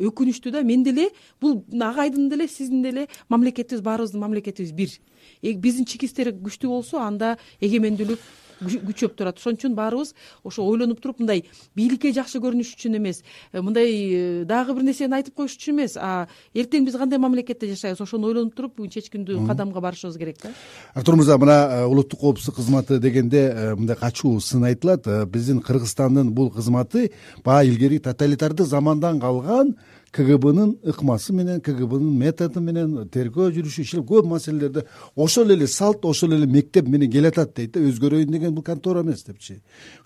өкүнүчтүү 0.00 0.52
да. 0.52 0.62
Мен 0.62 0.82
деле 0.84 1.10
бул 1.40 1.62
агайдын 1.72 2.28
деле 2.32 2.48
сиздин 2.48 2.82
деле 2.82 3.08
мамлекетибиз 3.28 3.82
баарыбыздын 3.84 4.20
мамлекетибиз 4.20 4.72
бир 4.72 4.98
биздин 5.42 5.86
чекисттер 5.86 6.32
күчтүү 6.34 6.68
болсо 6.68 7.00
анда 7.02 7.36
эгемендүүлүк 7.60 8.20
күчөп 8.58 9.16
турат. 9.18 9.38
Ошон 9.38 9.56
үчүн 9.58 9.74
баарыбыз 9.76 10.14
ошо 10.46 10.64
ойлонуп 10.66 11.00
туруп 11.02 11.20
мындай 11.22 11.44
бийликке 11.78 12.12
жакшы 12.12 12.40
көрүнүш 12.42 12.74
үчүн 12.74 12.98
эмес 12.98 13.22
э, 13.52 13.60
мындай 13.60 13.92
э, 13.92 14.44
дагы 14.48 14.74
бир 14.74 14.86
нерсени 14.88 15.14
айтып 15.18 15.36
коюш 15.38 15.56
үчүн 15.58 15.76
эмес 15.76 15.96
а 15.96 16.28
эртең 16.54 16.86
биз 16.88 16.96
кандай 16.98 17.18
мамлекетте 17.22 17.70
жашайбыз? 17.70 18.02
Ошону 18.02 18.30
ойлонуп 18.30 18.56
туруп 18.56 18.80
чечкиндүү 18.90 19.46
кадамга 19.46 19.82
барышыбыз 19.84 20.18
керек 20.18 20.42
да. 20.42 20.52
Артур 20.94 21.20
мырза 21.20 21.38
мына 21.38 21.58
э, 21.70 21.84
улуттук 21.86 22.20
коопсуздук 22.20 22.56
кызматы 22.56 22.98
дегенде 22.98 23.74
мындай 23.76 23.96
качуу 23.96 24.40
сын 24.40 24.64
айтылат 24.64 25.06
биздин 25.30 25.62
кыргызстандын 25.62 26.32
бул 26.32 26.50
кызматы 26.50 27.12
баягы 27.44 27.72
илгери 27.72 27.98
тоталитардык 27.98 28.66
замандан 28.66 29.20
калган 29.20 29.76
кгбнын 30.12 30.78
ыкмасы 30.84 31.32
менен 31.32 31.60
кгбнын 31.60 32.14
методу 32.18 32.60
менен 32.60 33.08
тергөө 33.12 33.50
жүрүшү 33.56 33.84
иштеп 33.84 34.06
көп 34.08 34.28
маселелерде 34.30 34.84
ошол 35.16 35.52
эле 35.52 35.66
салт 35.66 36.04
ошол 36.04 36.32
эле 36.36 36.46
мектеп 36.46 36.88
менен 36.88 37.10
келатат 37.12 37.54
дейт 37.56 37.74
да 37.74 37.80
өзгөрөйүн 37.80 38.32
деген 38.32 38.54
бул 38.54 38.64
контора 38.64 39.02
эмес 39.02 39.24
депчи. 39.24 39.60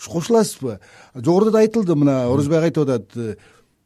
Кошуласызбы? 0.05 0.81
Жогоруда 1.15 1.53
да 1.53 1.59
айтылды 1.59 1.95
мына 1.95 2.27
орозбек 2.33 2.65
айтып 2.65 2.89
атат 2.89 3.39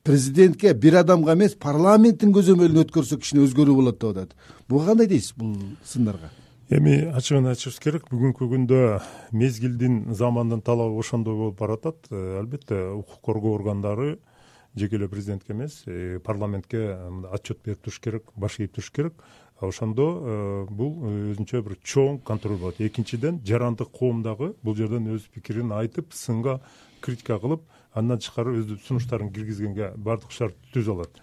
президентке 0.04 0.72
бир 0.74 1.02
адамга 1.02 1.34
эмес 1.34 1.54
парламенттин 1.54 2.32
көзөмөлүн 2.32 2.86
өткөрсөк 2.86 3.20
кичине 3.20 3.44
өзгөрүү 3.44 3.74
болот 3.74 4.00
деп 4.00 4.10
атат. 4.16 4.36
Буга 4.68 4.92
кандай 4.92 5.06
дейсиз 5.06 5.34
бул 5.36 5.56
сындарга 5.84 6.30
эми 6.70 6.96
ачыгын 7.14 7.46
айтышыбыз 7.52 7.78
керек. 7.82 8.08
Бүгүнкү 8.10 8.48
күндө 8.50 8.80
мезгилдин 9.36 10.14
замандын 10.14 10.62
талабы 10.66 10.98
ошондой 10.98 11.36
болуп 11.36 11.58
баратат. 11.60 11.96
Э, 12.10 12.38
албетте 12.40 12.80
укук 12.90 13.20
коргоо 13.22 13.54
органдары 13.54 14.18
жеке 14.76 14.96
эле 14.96 15.08
президентке 15.08 15.52
эмес 15.52 15.82
э, 15.86 16.20
парламентке 16.20 16.98
отчет 17.32 17.58
берип 17.64 17.80
туруш 17.80 17.98
керек 18.00 18.24
баш 18.36 18.58
ийип 18.58 18.74
туруш 18.74 18.90
керек. 18.90 19.14
Ошондо 19.60 20.06
э, 20.20 20.66
бул 20.68 21.06
өзүнчө 21.08 21.62
бир 21.64 21.78
чоң 21.80 22.20
контроль 22.20 22.58
болот. 22.60 22.80
Экинчиден 22.80 23.40
жарандык 23.44 23.88
коом 23.90 24.22
дагы 24.22 24.52
бул 24.62 24.76
жерден 24.76 25.08
өз 25.14 25.24
пикирин 25.32 25.72
айтып 25.72 26.12
сынга 26.12 26.60
критика 27.00 27.38
кылып 27.40 27.64
андан 27.94 28.20
тышкары 28.20 28.58
өз 28.60 28.76
сунуштарын 28.84 29.32
киргизгенге 29.32 29.94
баардык 29.96 30.30
шарт 30.30 30.56
түзүп 30.74 30.98
алат. 30.98 31.20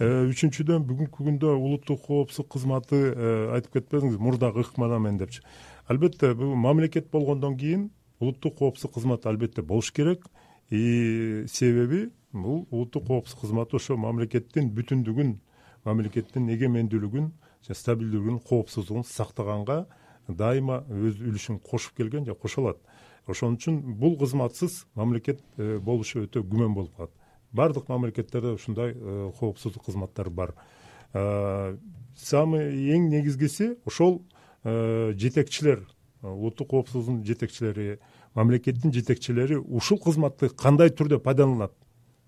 Э, 0.00 0.26
үчүнчүдөн 0.32 0.82
бүгүнкү 0.88 1.22
күндө 1.28 1.54
улуттук 1.54 2.02
коопсуздук 2.08 2.50
кызматы 2.56 3.02
айтып 3.54 3.78
кетпедиңизби 3.78 4.26
мурдагы 4.26 4.66
ыкмада 4.66 4.98
менен 4.98 5.22
депчи. 5.22 5.44
Албетте 5.86 6.34
бул 6.34 6.56
мамлекет 6.56 7.12
болгондон 7.12 7.56
кийин 7.56 7.92
улуттук 8.18 8.58
коопсуздук 8.58 8.94
кызматы 8.94 9.28
албетте 9.28 9.62
болуш 9.62 9.92
керек. 9.92 10.26
И 10.70 11.44
себеби 11.52 12.10
бул 12.32 12.66
улуттук 12.70 13.06
коопсуздук 13.06 13.44
кызматы 13.46 13.76
ошо 13.76 13.96
мамлекеттин 13.96 14.70
бүтүндүгүн 14.76 15.32
мамлекеттин 15.84 16.48
эгемендүүлүгүн 16.56 17.30
жана 17.66 17.78
стабилдүүлүгүн 17.78 18.40
коопсуздугун 18.48 19.04
сактаганга 19.08 19.84
дайыма 20.28 20.82
өз 20.88 21.20
үлүшүн 21.20 21.60
кошуп 21.62 21.96
келген 21.98 22.26
жана 22.26 22.38
кошо 22.38 22.64
алат 22.64 22.80
ошон 23.26 23.56
үчүн 23.56 23.80
бул 23.98 24.16
кызматсыз 24.18 24.84
мамлекет 24.98 25.42
э, 25.56 25.78
болушу 25.78 26.24
өтө 26.26 26.42
күмөн 26.42 26.74
болуп 26.74 26.96
калат. 26.96 27.12
Баардык 27.52 27.88
мамлекеттерде 27.88 28.54
ушундай 28.56 28.94
э, 28.96 29.30
коопсуздук 29.38 29.84
кызматтар 29.84 30.30
бар. 30.30 30.54
Э, 31.12 31.76
самый 32.16 32.72
эң 32.94 33.08
негизгиси 33.12 33.76
ошол 33.86 34.22
жетекчилер 34.64 35.80
улуттук 36.22 36.68
коопсуздуктун 36.70 37.24
жетекчилери 37.26 37.98
мамлекеттин 38.34 38.92
жетекчилери 38.92 39.56
ушул 39.58 39.98
кызматты 39.98 40.50
кандай 40.50 40.90
түрдө 40.90 41.18
пайдаланат 41.18 41.72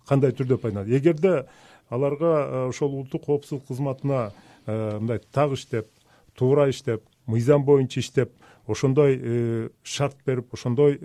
кандай 0.08 0.32
түрдө 0.32 0.58
пайдаланат? 0.62 0.92
Эгерде 0.92 1.44
аларга 1.90 2.48
э, 2.50 2.68
ошол 2.68 2.94
улуттук 2.94 3.24
коопсуздук 3.26 3.68
кызматына 3.68 4.32
э, 4.66 4.98
мындай 4.98 5.20
так 5.32 5.52
иштеп 5.52 5.88
туура 6.36 6.68
иштеп 6.70 7.02
мыйзам 7.26 7.64
боюнча 7.64 8.00
иштеп 8.00 8.32
ошондой 8.66 9.18
э, 9.20 9.68
шарт 9.82 10.16
берип 10.26 10.52
ошондой 10.54 10.98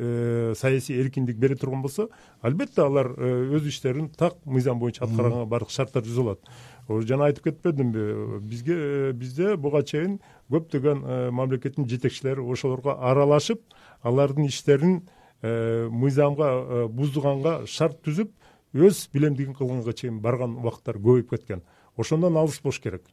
саясий 0.55 0.99
эркиндик 1.01 1.37
бере 1.37 1.55
турган 1.55 1.81
болсо 1.81 2.09
албетте 2.41 2.81
алар 2.81 3.11
өз 3.11 3.67
иштерин 3.67 4.09
так 4.09 4.35
мыйзам 4.45 4.79
боюнча 4.79 5.03
аткарганга 5.05 5.45
баардык 5.45 5.75
шарттар 5.75 6.03
түзүлүп 6.03 6.39
алат 6.87 7.05
жана 7.07 7.25
айтып 7.25 7.49
кетпедимби 7.49 8.39
бизге 8.39 9.11
бизде 9.13 9.55
буга 9.57 9.83
чейин 9.83 10.19
көптөгөн 10.49 11.31
мамлекеттин 11.35 11.87
жетекчилери 11.89 12.41
ошолорго 12.41 12.95
аралашып 12.95 13.61
алардын 14.03 14.47
иштерин 14.47 15.01
мыйзамга 15.43 16.87
бузганга 16.87 17.65
шарт 17.67 17.99
түзүп 18.07 18.31
өз 18.73 19.07
билемдигин 19.13 19.53
кылганга 19.53 19.93
чейин 19.93 20.19
барган 20.21 20.57
убакыттар 20.57 20.97
көбөйүп 20.97 21.29
кеткен. 21.29 21.61
Ошондон 21.97 22.37
алыс 22.37 22.59
болуш 22.63 22.79
керек. 22.79 23.03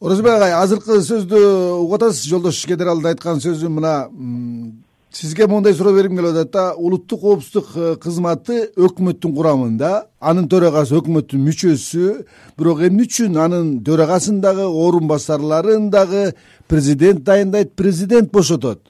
Оразбек 0.00 0.32
агай 0.32 0.52
азыркы 0.52 1.00
сөздү 1.00 1.38
угуп 1.80 1.96
атасыз. 1.96 2.26
Жолдош 2.28 2.64
генералдын 2.68 3.14
айткан 3.14 3.40
сөзү 3.40 3.70
мына 3.72 3.94
сизге 5.14 5.46
моундай 5.46 5.74
суроо 5.74 5.94
бергим 5.94 6.18
келип 6.18 6.34
атат 6.34 6.50
да. 6.52 6.74
Улуттук 6.76 7.20
коопсуздук 7.20 7.70
э, 7.76 7.94
кызматы 7.96 8.70
өкмөттүн 8.76 9.34
курамында 9.34 9.92
анын 10.20 10.48
төрагасы 10.50 10.98
өкмөттүн 10.98 11.40
мүчөсү. 11.48 12.26
Бирок 12.58 12.82
эмне 12.84 13.06
үчүн 13.06 13.38
анын 13.40 13.78
төрагасын 13.86 14.42
дагы 14.42 14.66
орун 14.66 15.08
басарларын 15.08 15.88
дагы 15.90 16.34
президент 16.68 17.24
дайындайт 17.24 17.72
президент 17.72 18.32
бошотот? 18.32 18.82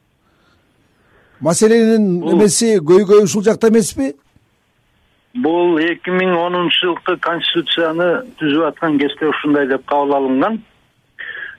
Маселенин 1.40 2.22
эмеси 2.32 2.78
көйгөйү 2.80 3.28
ушул 3.28 3.44
жакта 3.44 3.68
эмеспи 3.68 4.14
бул 5.42 5.78
эки 5.82 6.12
миң 6.14 6.36
онунчу 6.38 6.86
жылкы 6.86 7.16
конституцияны 7.22 8.08
түзүп 8.38 8.68
аткан 8.68 8.98
кезде 8.98 9.28
ушундай 9.28 9.66
деп 9.66 9.84
кабыл 9.90 10.14
алынган. 10.18 10.60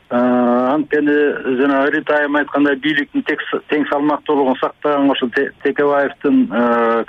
Анткени 0.09 1.15
жанагы 1.59 1.91
рита 1.97 2.19
айым 2.19 2.37
айткандай 2.39 2.75
бийликтин 2.79 3.25
тең 3.25 3.87
салмактуулугун 3.89 4.55
сактаган 4.61 5.09
ошо 5.11 5.27
текебаевдин 5.63 6.45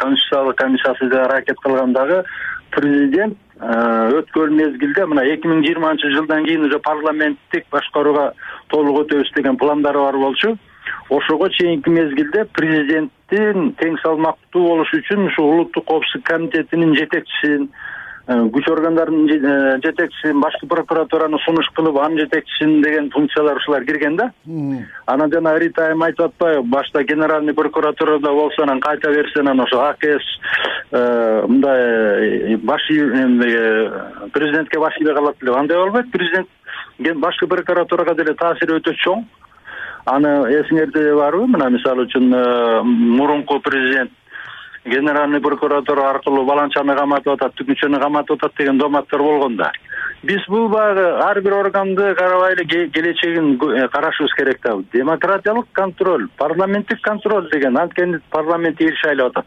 конституциялык 0.01 0.57
комиссиясы 0.57 1.11
аракет 1.21 1.61
кылган 1.61 1.93
дагы 1.93 2.23
президент 2.71 3.37
өткөн 3.61 4.57
мезгилде 4.57 5.05
мына 5.07 5.27
эки 5.29 5.47
миң 5.47 5.63
жыйырманчы 5.65 6.11
жылдан 6.17 6.45
кийин 6.45 6.65
уже 6.65 6.79
парламенттик 6.79 7.69
башкарууга 7.71 8.33
толук 8.69 9.05
өтөбүз 9.05 9.35
деген 9.37 9.57
пландары 9.57 9.99
бар 9.99 10.17
болчу 10.17 10.57
ошого 11.11 11.51
чейинки 11.51 11.91
мезгилде 11.91 12.47
президенттин 12.59 13.75
тең 13.81 14.01
салмактуу 14.03 14.69
болушу 14.69 15.03
үчүн 15.03 15.29
ушул 15.29 15.53
улуттук 15.55 15.87
коопсуздук 15.87 16.27
комитетинин 16.31 16.97
жетекчисин 16.97 17.71
Э, 18.27 18.35
күч 18.51 18.67
органдарынын 18.67 19.29
э, 19.31 19.51
жетекчисин 19.85 20.41
башкы 20.43 20.67
прокуратураны 20.67 21.39
сунуш 21.45 21.69
кылып 21.77 22.01
анын 22.03 22.19
жетекчисин 22.25 22.81
деген 22.83 23.07
функциялар 23.15 23.61
ушулар 23.61 23.85
кирген 23.87 24.17
да. 24.19 24.33
Анан 25.07 25.31
жана 25.31 25.53
рита 25.63 25.85
айым 25.87 26.03
айтып 26.03 26.25
атпайбы 26.33 26.67
башта 26.67 27.05
генеральный 27.05 27.55
прокуратурада 27.55 28.33
болсо 28.35 28.65
анан 28.65 28.81
кайта 28.81 29.13
берсе 29.15 29.41
анан 29.45 29.61
ошо 29.61 29.79
акс 29.79 30.27
э, 30.91 31.45
мындай 31.47 32.57
баш 32.57 32.83
президентке 34.35 34.81
баш 34.81 34.99
ийбей 34.99 35.15
калат 35.15 35.37
деп 35.41 35.55
андай 35.55 35.77
болбойт. 35.79 36.11
Президент 36.11 36.49
башкы 36.99 37.47
прокуратурага 37.47 38.17
деле 38.17 38.35
таасири 38.35 38.81
өтө 38.81 38.97
чоң 39.05 39.23
аны 40.07 40.37
эсиңерде 40.61 41.15
барбы? 41.15 41.47
Мына 41.47 41.71
мисалы 41.71 42.07
үчүн 42.07 42.31
мурунку 43.17 43.61
президент 43.61 44.13
генеральный 44.85 45.41
прокуратура 45.41 46.11
аркылуу 46.11 46.47
баланчаны 46.47 46.95
каматып 46.97 47.35
атат 47.35 47.57
түгүнчөнү 47.59 48.01
каматып 48.01 48.39
атат 48.39 48.59
деген 48.59 48.79
доматтар 48.79 49.23
болгон 49.23 49.57
да 49.57 49.73
биз 50.23 50.47
бул 50.49 50.69
баягы 50.69 51.05
ар 51.25 51.41
бир 51.41 51.55
органды 51.59 52.15
карабай 52.15 52.55
эле 52.55 52.89
келечегин 52.89 53.55
э, 53.55 53.89
карашыбыз 53.89 54.35
керек 54.35 54.61
да. 54.63 54.77
Демократиялык 54.93 55.67
контроль 55.73 56.29
парламенттик 56.37 57.01
контроль 57.01 57.51
деген 57.51 57.77
анткени 57.79 58.21
парламент 58.31 58.81
эл 58.81 58.97
шайлап 59.03 59.37
атат. 59.37 59.47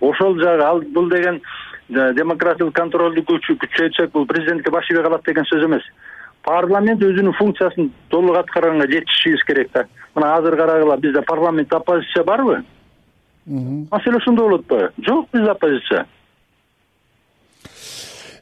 Ошол 0.00 0.38
жагы 0.38 0.62
ал 0.62 0.80
бул 0.80 1.08
деген 1.10 1.40
э, 1.88 2.12
демократиялык 2.14 2.74
контролду 2.74 3.20
күчөйтсөк 3.22 4.12
бул 4.12 4.26
президентке 4.26 4.70
баш 4.70 4.90
ийбей 4.90 5.02
калат 5.02 5.24
деген 5.24 5.44
сөз 5.44 5.66
эмес 5.66 5.82
парламент 6.44 7.02
өзүнүн 7.02 7.36
функциясын 7.38 7.90
толук 8.12 8.36
аткарганга 8.36 8.86
жетишишибиз 8.90 9.44
керек 9.44 9.70
да. 9.72 9.86
Мына 10.14 10.34
азыр 10.36 10.56
карагыла 10.56 10.96
бизде 10.96 11.22
парламентте 11.22 11.76
оппозиция 11.76 12.24
барбы? 12.24 12.62
Маселе 13.46 14.16
ошондо 14.16 14.48
болуп 14.48 14.60
атпайбы 14.62 14.92
жок 15.06 15.28
бизде 15.32 15.50
оппозиция 15.50 16.06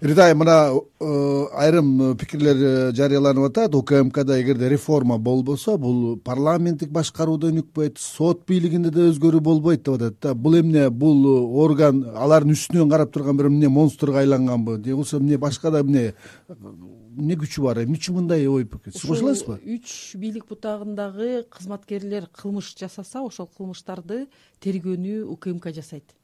ритай 0.03 0.35
мына 0.35 0.75
э, 1.01 1.47
айрым 1.55 2.17
пикирлер 2.19 2.57
э, 2.57 2.93
жарыяланып 2.93 3.45
атат. 3.51 3.75
Укмкда 3.75 4.41
эгерде 4.41 4.69
реформа 4.69 5.19
болбосо 5.19 5.77
бул 5.79 6.17
парламенттик 6.19 6.91
башкарууда 6.91 7.53
өнүкпөйт 7.53 8.01
сот 8.03 8.43
бийлигинде 8.49 8.91
да 8.91 9.07
өзгөрүү 9.13 9.41
болбойт 9.41 9.85
деп 9.85 9.95
атат 9.95 10.19
да. 10.21 10.35
Бул 10.35 10.59
эмне? 10.59 10.89
Бул 10.91 11.23
орган 11.63 12.03
алардын 12.15 12.57
үстүнөн 12.57 12.91
карап 12.91 13.13
турган 13.15 13.39
бир 13.39 13.47
эмне? 13.47 13.69
Монстрго 13.69 14.19
айланганбы 14.19 14.81
же 14.83 14.91
болбосо 14.91 15.19
эмне 15.19 15.39
башка 15.39 15.71
да 15.71 15.83
эмне? 15.83 16.15
Эмне 16.49 17.37
күчү 17.39 17.63
бар? 17.63 17.85
Эмне 17.85 18.01
үчүн 18.01 18.19
мындай 18.23 18.49
ой 18.51 18.65
пикир 18.67 18.97
сиз 18.97 19.07
кошуласызбы 19.07 19.61
үч 19.63 20.17
бийлик 20.19 20.49
бутагындагы 20.51 21.45
кызматкерлер 21.53 22.27
кылмыш 22.35 22.75
жасаса 22.75 23.23
ошол 23.23 23.47
кылмыштарды 23.55 24.27
тергөөнү 24.65 25.23
укмк 25.31 25.71
жасайт 25.71 26.17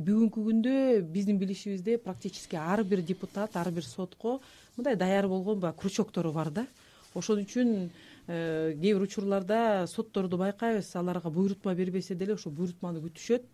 бүгүнкү 0.00 0.42
күндө 0.48 0.74
биздин 1.12 1.38
билишибизде 1.38 1.98
практически 1.98 2.56
ар 2.56 2.82
бир 2.84 3.02
депутат 3.02 3.56
ар 3.56 3.70
бир 3.70 3.84
сотко 3.84 4.40
мындай 4.76 4.96
даяр 4.96 5.28
болгон 5.28 5.60
баягы 5.60 5.80
крючоктору 5.82 6.32
бар 6.32 6.50
да. 6.50 6.66
Ошон 7.14 7.42
үчүн 7.44 7.90
э, 8.26 8.72
кээ 8.72 8.94
бир 8.94 9.02
учурларда 9.02 9.86
сотторду 9.86 10.38
байкайбыз 10.38 10.94
аларга 10.96 11.30
буйрутма 11.30 11.74
бербесе 11.74 12.14
деле 12.14 12.34
ошол 12.34 12.52
буйрутманы 12.52 13.02
күтүшөт. 13.04 13.44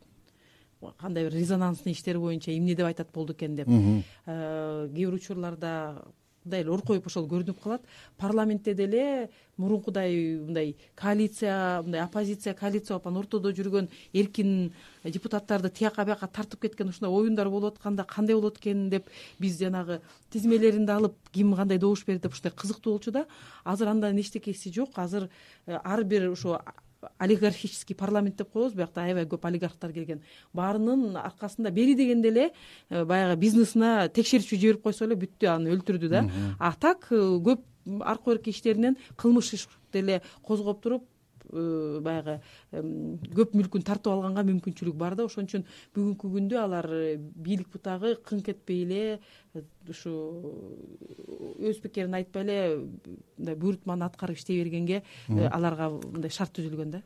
Кандай 0.96 1.24
бир 1.24 1.34
резонансный 1.34 1.92
иштер 1.92 2.20
боюнча 2.20 2.56
эмне 2.56 2.76
деп 2.76 2.86
айтат 2.86 3.10
болду 3.12 3.32
экен 3.32 3.56
деп. 3.56 3.66
Э, 3.68 4.88
кээ 4.94 5.06
бир 5.06 5.14
учурларда 5.14 6.04
мындай 6.48 6.64
эле 6.64 6.72
оркоюп 6.72 7.06
ошол 7.06 7.28
көрүнүп 7.28 7.60
калат. 7.60 7.84
Парламентте 8.16 8.74
деле 8.74 9.28
мурункудай 9.58 10.38
мындай 10.40 10.76
коалиция 10.96 11.82
мындай 11.82 12.00
оппозиция 12.02 12.54
коалиция 12.54 12.96
болуп 12.96 13.06
анан 13.06 13.22
ортодо 13.22 13.52
жүргөн 13.52 13.88
эркин 14.14 14.72
депутаттарды 15.04 15.70
тияка 15.70 16.04
бияка 16.08 16.26
тартып 16.26 16.62
кеткен 16.62 16.88
ушундай 16.88 17.12
оюндар 17.12 17.50
болуп 17.50 17.76
атканда 17.76 18.04
кандай 18.04 18.36
болот 18.36 18.58
экен 18.58 18.88
деп 18.88 19.10
биз 19.38 19.58
жанагы 19.58 20.00
тизмелеринди 20.30 20.92
алып 20.92 21.16
ким 21.32 21.54
кандай 21.54 21.78
добуш 21.78 22.06
берди 22.06 22.22
деп 22.22 22.32
ушундай 22.32 22.52
кызыктуу 22.52 22.92
болчу 22.94 23.10
да. 23.12 23.26
Азыр 23.64 23.88
андан 23.88 24.16
эчтекеси 24.18 24.72
жок. 24.72 24.98
Азыр 24.98 25.28
э, 25.66 25.78
ар 25.84 26.04
бир 26.04 26.30
ошо 26.30 26.60
олигархический 27.18 27.94
парламент 27.96 28.36
деп 28.36 28.50
коебуз 28.52 28.74
биякта 28.74 29.02
аябай 29.04 29.26
көп 29.26 29.46
олигархтар 29.46 29.92
келген. 29.92 30.22
Баарынын 30.52 31.16
аркасында 31.16 31.70
бери 31.70 31.94
дегенде 31.94 32.28
эле 32.28 32.46
э, 32.90 33.04
баягы 33.04 33.36
бизнесине 33.40 34.08
текшерүүчү 34.14 34.58
жиберип 34.58 34.82
койсо 34.82 35.06
эле 35.06 35.18
бүттү 35.18 35.50
аны 35.52 35.74
өлтүрдү 35.76 36.08
да. 36.08 36.24
А 36.58 36.72
так 36.72 37.06
э, 37.10 37.16
көп 37.16 37.62
аркы 38.00 38.34
берки 38.34 38.50
иштеринен 38.50 38.96
кылмыш 39.16 39.52
иш 39.54 39.68
деле 39.92 40.22
козгоп 40.42 40.82
туруп 40.82 41.06
баягы 41.50 42.38
көп 43.36 43.56
мүлкүн 43.58 43.86
тартып 43.86 44.12
алганга 44.12 44.44
мүмкүнчүлүк 44.48 44.96
бар 44.98 45.16
да. 45.18 45.28
Ошон 45.28 45.48
үчүн 45.48 45.66
бүгүнкү 45.96 46.32
күндө 46.36 46.60
алар 46.62 46.88
бийлик 47.16 47.72
бутагы 47.72 48.16
кыңк 48.28 48.52
этпей 48.54 48.84
эле 48.84 49.02
ушу 49.88 50.12
өз 51.64 51.78
пикирин 51.80 52.12
айтпай 52.18 52.44
эле 52.44 52.56
мындай 53.38 53.54
буйрутманы 53.56 54.04
аткарып 54.04 54.36
иштей 54.36 54.58
бергенге 54.60 54.98
э, 55.00 55.46
аларга 55.48 55.88
мындай 55.88 56.30
шарт 56.30 56.52
түзүлгөн 56.58 56.90
да. 56.92 57.00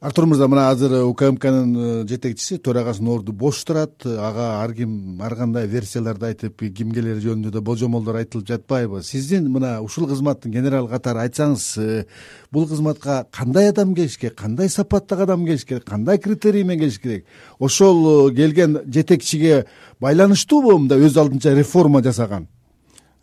Артур 0.00 0.28
мырза 0.30 0.48
мына 0.48 0.68
азыр 0.70 0.94
укмкнын 1.04 1.74
э, 1.76 1.90
жетекчиси 2.08 2.60
төрагасынын 2.64 3.12
орду 3.12 3.34
бош 3.36 3.60
турат. 3.68 4.06
Ага 4.06 4.62
ар 4.62 4.72
ким 4.74 5.20
ар 5.20 5.36
кандай 5.36 5.68
версияларды 5.68 6.30
айтып 6.30 6.64
ким 6.74 6.94
келери 6.96 7.20
жөнүндө 7.26 7.52
да 7.58 7.60
божомолдор 7.60 8.22
айтылып 8.22 8.48
жатпайбы. 8.54 9.02
Сиздин 9.02 9.50
мына 9.52 9.78
ушул 9.84 10.08
кызматтын 10.08 10.54
генералы 10.54 10.88
катары 10.88 11.26
айтсаңыз 11.26 11.68
э, 11.82 12.06
бул 12.50 12.68
кызматка 12.68 13.26
кандай 13.30 13.57
адам 13.66 13.94
келиш 13.94 14.18
керек 14.18 14.36
кандай 14.36 14.68
сапаттагы 14.68 15.22
адам 15.22 15.44
келиш 15.44 15.64
керек 15.64 15.84
кандай 15.84 16.18
критерий 16.18 16.62
менен 16.62 16.80
келиш 16.80 16.98
керек? 17.00 17.24
Ошол 17.58 18.30
келген 18.30 18.78
жетекчиге 18.86 19.66
байланыштуубу 20.00 20.78
мындай 20.78 21.00
өз 21.00 21.18
алдынча 21.18 21.54
реформа 21.54 22.02
жасаган? 22.02 22.46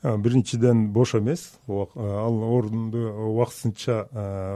Биринчиден 0.06 0.92
бош 0.94 1.16
эмес. 1.16 1.54
Ал 1.68 2.44
орунду 2.44 3.10
убактысынча 3.32 4.04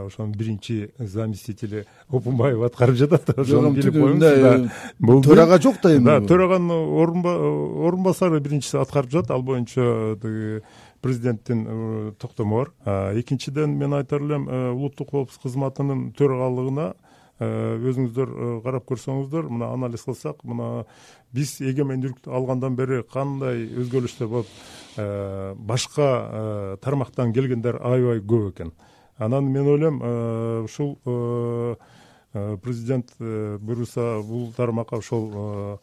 ошонун 0.06 0.32
биринчи 0.32 0.92
заместители 0.98 1.86
опунбаев 2.08 2.62
аткарып 2.62 2.94
жатат 2.94 3.32
ошону 3.36 3.72
билип 3.74 3.96
коюңуз 3.96 4.68
бул 5.00 5.24
төрага 5.24 5.58
жок 5.58 5.80
да 5.82 5.96
эми 5.96 6.20
төраганын 6.28 6.70
орун 6.70 8.02
басары 8.04 8.38
биринчиси 8.38 8.78
аткарып 8.78 9.10
жатат. 9.10 9.32
Ал 9.32 9.42
боюнча 9.42 10.16
тиги 10.22 10.62
президенттин 11.00 11.66
э, 11.66 12.12
токтому 12.18 12.64
бар 12.64 13.14
экинчиден 13.16 13.76
мен 13.78 13.94
айтар 13.94 14.22
элем 14.22 14.48
э, 14.48 14.70
улуттук 14.70 15.10
коопсуздук 15.10 15.42
кызматынын 15.48 16.12
төрагалыгына 16.12 16.94
Э, 17.40 17.78
өзүңүздөр 17.88 18.32
карап 18.60 18.84
көрсөңүздөр 18.90 19.46
мына 19.48 19.70
анализ 19.72 20.02
кылсак 20.04 20.42
мына 20.44 20.84
биз 21.32 21.54
эгемендүүлүктү 21.64 22.34
алгандан 22.36 22.74
бери 22.76 22.98
кандай 23.14 23.62
өзгөрүштөр 23.80 24.28
болуп 24.28 24.50
башка 25.70 26.08
тармактан 26.84 27.32
келгендер 27.32 27.78
аябай 27.80 28.20
көп 28.20 28.50
экен. 28.50 28.74
Анан 29.16 29.48
мен 29.54 29.70
ойлойм 29.72 30.02
ушул 30.66 30.98
президент 32.60 33.14
буюрса 33.16 34.20
бул 34.20 34.52
тармакка 34.52 35.00
ошол 35.00 35.78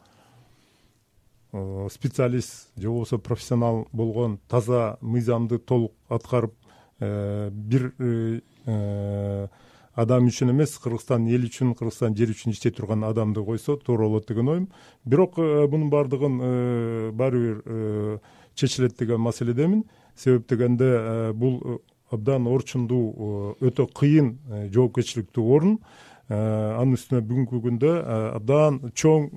специалист 1.90 2.70
же 2.78 2.90
болбосо 2.90 3.18
профессионал 3.18 3.88
болгон 3.92 4.40
таза 4.48 4.98
мыйзамды 5.02 5.60
толук 5.60 5.94
аткарып 6.10 6.54
бир 7.00 7.94
адам 9.98 10.28
үчүн 10.30 10.52
эмес 10.52 10.78
кыргызстандын 10.78 11.34
эли 11.34 11.48
үчүн 11.50 11.74
кыргызстан 11.74 12.16
жери 12.18 12.36
үчүн 12.36 12.54
иштей 12.54 12.72
турган 12.72 13.04
адамды 13.08 13.44
койсо 13.44 13.78
туура 13.78 14.06
болот 14.06 14.28
деген 14.28 14.50
оюм. 14.50 14.68
Бирок 15.06 15.38
мунун 15.38 15.90
баардыгын 15.90 16.38
баары 17.18 17.40
бир 17.40 18.20
чечилет 18.54 18.98
деген 18.98 19.22
маселедемин. 19.22 19.86
Себеп 20.16 20.48
дегенде 20.50 21.32
бул 21.34 21.82
абдан 22.12 22.48
орчундуу 22.48 23.58
өтө 23.62 23.88
кыйын 23.94 24.38
жоопкерчиликтүү 24.74 25.56
орун 25.56 25.80
анын 26.28 26.98
үстүнө 26.98 27.22
бүгүнкү 27.24 27.60
күндө 27.64 27.92
абдан 28.36 28.80
чоң 29.00 29.28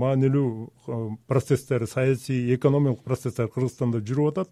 маанилүү 0.00 1.16
процесстер 1.28 1.84
саясий 1.86 2.54
экономикалык 2.54 3.02
процесстер 3.04 3.50
кыргызстанда 3.52 4.00
жүрүп 4.00 4.32
атат. 4.32 4.48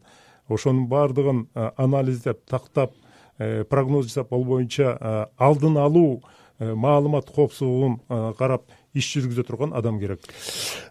Ошонун 0.49 0.89
баардыгын 0.91 1.47
анализдеп 1.55 2.43
тактап 2.51 2.93
э, 3.39 3.65
прогноз 3.65 4.11
жасап 4.11 4.33
ал 4.35 4.45
боюнча 4.45 5.29
алдын 5.39 5.79
алуу 5.79 6.21
э, 6.59 6.75
маалымат 6.75 7.31
коопсуздугун 7.31 8.01
карап 8.37 8.67
иш 8.95 9.07
жүргүзө 9.15 9.45
турган 9.47 9.73
адам 9.77 10.01
керек. 10.01 10.27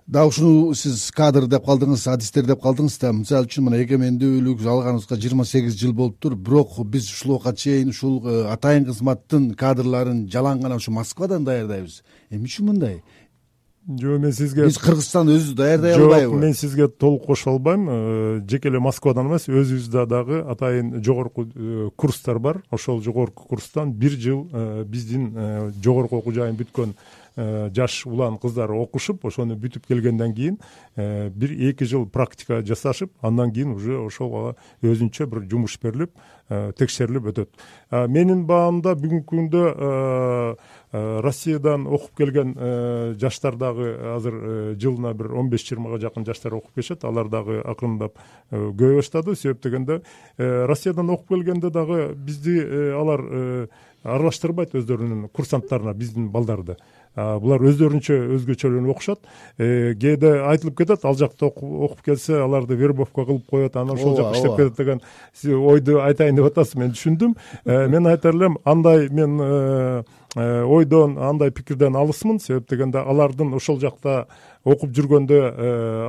Дагы 0.08 0.32
ушуну 0.32 0.74
сиз 0.76 1.10
кадр 1.16 1.48
деп 1.52 1.66
калдыңыз 1.68 2.06
адистер 2.14 2.48
деп 2.48 2.62
калдыңыз 2.64 2.96
да. 3.02 3.12
Мисалы 3.14 3.50
үчүн 3.50 3.68
мына 3.68 3.82
эгемендүүлүк 3.84 4.64
алганыбызга 4.64 5.20
жыйырма 5.20 5.46
сегиз 5.46 5.76
жыл 5.80 5.94
болуптур. 5.94 6.36
Бирок 6.36 6.80
биз 6.86 7.10
ушул 7.12 7.36
убакка 7.36 7.54
чейин 7.54 7.92
ушул 7.92 8.22
э, 8.24 8.46
атайын 8.54 8.88
кызматтын 8.88 9.54
кадрларын 9.60 10.28
жалаң 10.32 10.64
гана 10.64 10.80
ушу 10.80 10.96
москвадан 10.96 11.44
даярдайбыз. 11.44 12.02
Эмне 12.32 12.48
үчүн 12.48 12.72
мындай? 12.72 13.02
Жок 13.90 14.20
мен 14.22 14.32
сизге 14.32 14.68
биз 14.70 14.78
кыргызстан 14.78 15.32
өзүбүз 15.34 15.56
даярдай 15.58 15.96
албайбы? 15.98 16.34
жок 16.36 16.42
мен 16.44 16.54
сизге 16.54 16.88
толук 16.88 17.26
кошула 17.26 17.58
албайм. 17.58 17.88
Э, 17.90 18.42
жеке 18.48 18.70
эле 18.70 18.80
москвадан 18.80 19.28
эмес 19.28 19.50
өзүбүздө 19.52 20.06
дагы 20.08 20.44
атайын 20.48 21.02
жогорку 21.04 21.50
э, 21.54 21.90
курстар 21.98 22.40
бар. 22.40 22.64
Ошол 22.72 23.02
жогорку 23.04 23.48
курстан 23.50 23.92
бир 23.92 24.16
жыл 24.16 24.46
биздин 24.86 25.74
жогорку 25.84 26.22
окуу 26.22 26.32
жайын 26.32 26.56
бүткөн 26.56 26.94
жаш 27.76 28.06
улан 28.06 28.38
кыздар 28.42 28.72
окушуп 28.76 29.26
ошону 29.26 29.56
бүтүп 29.60 29.88
келгенден 29.88 30.34
кийин 30.36 30.58
э, 30.96 31.30
бир 31.30 31.54
эки 31.70 31.86
жыл 31.88 32.06
практика 32.10 32.62
жасашып 32.66 33.12
андан 33.22 33.54
кийин 33.54 33.72
уже 33.76 33.98
ошого 33.98 34.56
өзүнчө 34.82 35.28
бир 35.32 35.46
жумуш 35.50 35.80
берилип 35.82 36.12
э, 36.50 36.72
текшерилип 36.78 37.30
өтөт. 37.32 37.50
Менин 38.10 38.46
баамда 38.50 38.96
бүгүнкү 39.00 39.28
күндө 39.30 39.64
россиядан 41.24 41.86
окуп 41.88 42.18
келген 42.18 42.56
жаштар 43.22 43.56
дагы 43.62 43.92
азыр 44.16 44.76
жылына 44.82 45.14
бир 45.14 45.34
он 45.38 45.50
беш 45.50 45.68
жыйырмага 45.68 46.00
жакын 46.02 46.26
жаштар 46.26 46.56
окуп 46.58 46.74
келишет 46.74 47.06
алар 47.06 47.30
дагы 47.30 47.60
акырындап 47.62 48.18
көбөйө 48.52 49.04
баштады. 49.04 49.36
Себеп 49.36 49.62
дегенде 49.62 50.02
россиядан 50.38 51.10
окуп 51.14 51.36
келгенде 51.36 51.70
дагы 51.70 52.16
бизди 52.16 52.58
алар 52.98 53.70
аралаштырбайт 54.04 54.74
өздөрүнүн 54.80 55.28
курсанттарына 55.36 55.94
биздин 55.98 56.30
балдарды. 56.32 56.78
Булар 57.16 57.64
өздөрүнчө 57.68 58.16
өзгөчөлөнүп 58.38 58.94
окушат. 58.94 59.20
Э, 59.58 59.94
кээде 60.00 60.30
айтылып 60.48 60.78
кетет 60.78 61.04
ал 61.06 61.18
жакта 61.20 61.50
окуп 61.50 62.02
келсе 62.06 62.38
аларды 62.40 62.78
вербовка 62.80 63.26
кылып 63.26 63.50
коет 63.50 63.76
анан 63.76 63.98
ошол 63.98 64.16
жака 64.16 64.38
иштеп 64.38 64.56
кетет 64.56 64.78
деген 64.78 65.02
ойду 65.66 66.00
айтайын 66.02 66.36
деп 66.38 66.46
атасыз 66.46 66.76
мен 66.76 66.94
түшүндүм. 66.94 67.36
Э, 67.66 67.88
мен 67.88 68.08
айтар 68.08 68.36
элем 68.36 68.58
андай 68.64 69.10
мен 69.10 69.40
э, 69.42 70.04
ойдон 70.64 71.18
андай 71.18 71.52
пикирден 71.52 71.96
алысмын. 71.96 72.40
Себеп 72.40 72.70
дегенде 72.70 73.00
алардын 73.00 73.54
ошол 73.54 73.80
жакта 73.80 74.28
окуп 74.64 74.94
жүргөндө 74.96 75.42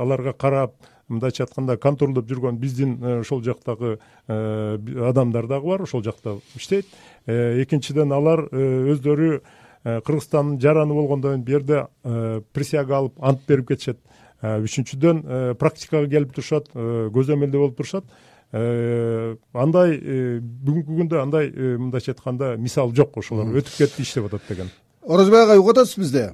аларга 0.01 0.33
карап 0.33 0.75
мындайча 1.11 1.45
айтканда 1.45 1.77
контролдоп 1.77 2.29
жүргөн 2.29 2.57
биздин 2.61 2.97
ошол 3.19 3.43
жактагы 3.43 3.97
адамдар 4.27 5.47
дагы 5.47 5.67
бар 5.67 5.83
ошол 5.83 6.03
жакта 6.03 6.39
иштейт. 6.55 6.87
Экинчиден 7.27 8.11
алар 8.11 8.47
өздөрү 8.49 9.41
Э, 9.83 9.99
кыргызстандын 10.05 10.59
жараны 10.61 10.93
болгондон 10.93 11.31
кийин 11.31 11.45
бул 11.45 11.53
жерде 11.53 11.87
э, 12.03 12.41
присяга 12.53 12.97
алып 12.99 13.15
ант 13.17 13.39
берип 13.47 13.71
кетишет. 13.71 13.97
Э, 14.41 14.59
үчүнчүдөн 14.61 15.55
практикага 15.57 16.09
келип 16.09 16.35
турушат 16.35 16.69
көзөмөлдө 16.73 17.57
болуп 17.57 17.77
турушат. 17.77 18.05
Андай 18.51 19.95
бүгүнкү 19.97 20.97
күндө 20.97 21.21
андай 21.21 21.49
мындайча 21.79 22.11
айтканда 22.11 22.55
мисал 22.59 22.93
жок. 22.93 23.17
Ошолор 23.17 23.47
өтүп 23.47 23.77
кетти 23.77 24.03
иштеп 24.03 24.27
атат 24.27 24.45
деген. 24.49 24.69
Орозбек 25.01 25.45
агай 25.45 25.61
угуп 25.61 25.71
атасызбы 25.77 26.03
бизди? 26.03 26.25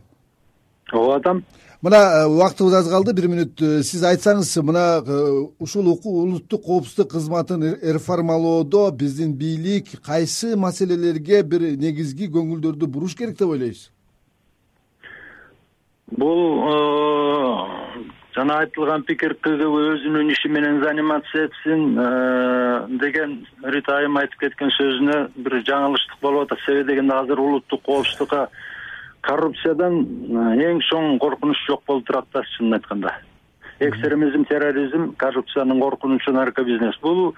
Угуп 0.91 1.13
атам 1.19 1.43
мына 1.81 1.95
э, 1.95 2.25
убактыбыз 2.25 2.73
аз 2.73 2.89
калды. 2.89 3.13
Бир 3.13 3.29
мүнөт 3.29 3.61
э, 3.61 3.83
сиз 3.83 4.03
айтсаңыз 4.03 4.49
мына 4.65 4.85
э, 5.01 5.47
ушул 5.59 5.87
улуттук 5.93 6.63
коопсуздук 6.65 7.11
кызматын 7.11 7.63
реформалоодо 7.81 8.91
биздин 8.91 9.33
бийлик 9.33 10.01
кайсы 10.05 10.55
маселелерге 10.57 11.43
бир 11.43 11.61
негизги 11.77 12.29
көңүлдөрдү 12.33 12.87
буруш 12.87 13.15
керек 13.15 13.37
деп 13.37 13.53
ойлойсуз 13.53 13.91
бул 16.17 16.43
жана 18.35 18.61
айтылган 18.63 19.03
пикир 19.03 19.35
кгб 19.43 19.81
өзүнүн 19.93 20.31
иши 20.31 20.49
менен 20.49 20.81
заниматься 20.83 21.45
этсин 21.45 22.97
деген 23.01 23.43
рита 23.63 23.97
айым 23.97 24.17
айтып 24.17 24.47
кеткен 24.47 24.71
сөзүнө 24.77 25.19
бир 25.35 25.59
жаңылыштык 25.67 26.21
болуп 26.21 26.47
атат. 26.47 26.63
Себеби 26.65 26.93
дегенде 26.93 27.13
азыр 27.13 27.39
улуттук 27.39 27.83
коопсуздукка 27.83 28.47
коррупциядан 29.27 30.03
эң 30.57 30.83
чоң 30.89 31.17
коркунуч 31.23 31.59
жок 31.67 31.83
болуп 31.87 32.07
турат 32.07 32.29
да 32.33 32.43
чынын 32.55 32.79
айтканда. 32.79 33.13
Экстремизм 33.79 34.43
терроризм 34.49 35.11
коррупциянын 35.21 35.79
коркунучу 35.79 36.31
наркобизнес 36.33 36.95
бул 37.01 37.35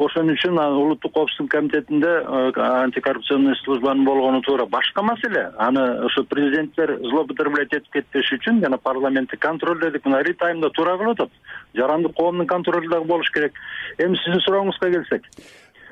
ошон 0.00 0.30
үчүн 0.32 0.56
улуттук 0.56 1.12
коопсуздук 1.12 1.50
комитетинде 1.52 2.12
антикоррупционный 2.56 3.54
службанын 3.64 4.04
болгону 4.06 4.40
туура 4.42 4.64
башка 4.64 5.02
маселе. 5.02 5.50
Аны 5.58 5.82
ошо 6.06 6.24
президенттер 6.24 6.96
злоупотреблять 7.02 7.74
этип 7.74 7.92
кетпеш 7.92 8.32
үчүн 8.38 8.62
жана 8.64 8.78
парламентти 8.78 9.36
контролдедик 9.36 10.06
мына 10.06 10.22
рита 10.22 10.46
айым 10.46 10.62
да 10.62 10.70
туура 10.70 10.96
кылып 10.96 11.20
атат. 11.20 11.30
Жарандык 11.74 12.16
коомдун 12.16 12.46
контролу 12.46 12.88
дагы 12.88 13.04
болуш 13.04 13.30
керек. 13.30 13.52
Эми 13.98 14.16
сиздин 14.16 14.40
сурооңузга 14.40 14.90
келсек 14.90 15.28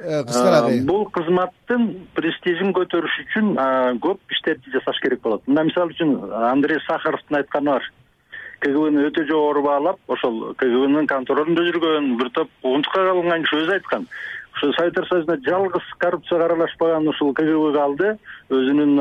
Э, 0.01 0.23
кыскара 0.25 0.69
бул 0.87 1.05
кызматтын 1.13 1.89
престижин 2.17 2.73
көтөрүш 2.77 3.17
үчүн 3.25 3.51
көп 4.03 4.35
иштерди 4.35 4.73
жасаш 4.75 5.01
керек 5.03 5.23
болот. 5.23 5.45
Мына 5.47 5.67
мисалы 5.69 5.93
үчүн 5.95 6.33
андрей 6.49 6.81
сахаровдун 6.87 7.39
айтканы 7.39 7.77
бар. 7.77 7.89
Кгбны 8.63 9.09
өтө 9.09 9.27
жогору 9.29 9.63
баалап 9.67 9.99
ошол 10.09 10.55
кгбнын 10.59 11.09
контролунда 11.11 11.65
жүргөн 11.69 12.17
бир 12.19 12.31
топ 12.35 12.51
унутка 12.63 13.05
калынган 13.09 13.43
киши 13.45 13.63
өзү 13.65 13.75
айткан. 13.79 14.07
Ошо 14.55 14.73
советтер 14.79 15.09
союзунда 15.09 15.39
жалгыз 15.49 15.91
коррупцияга 15.99 16.47
аралашпаган 16.47 17.09
ушул 17.09 17.35
кгб 17.35 17.75
калды. 17.77 18.17
Өзүнүн 18.51 18.97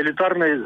элитарный 0.00 0.58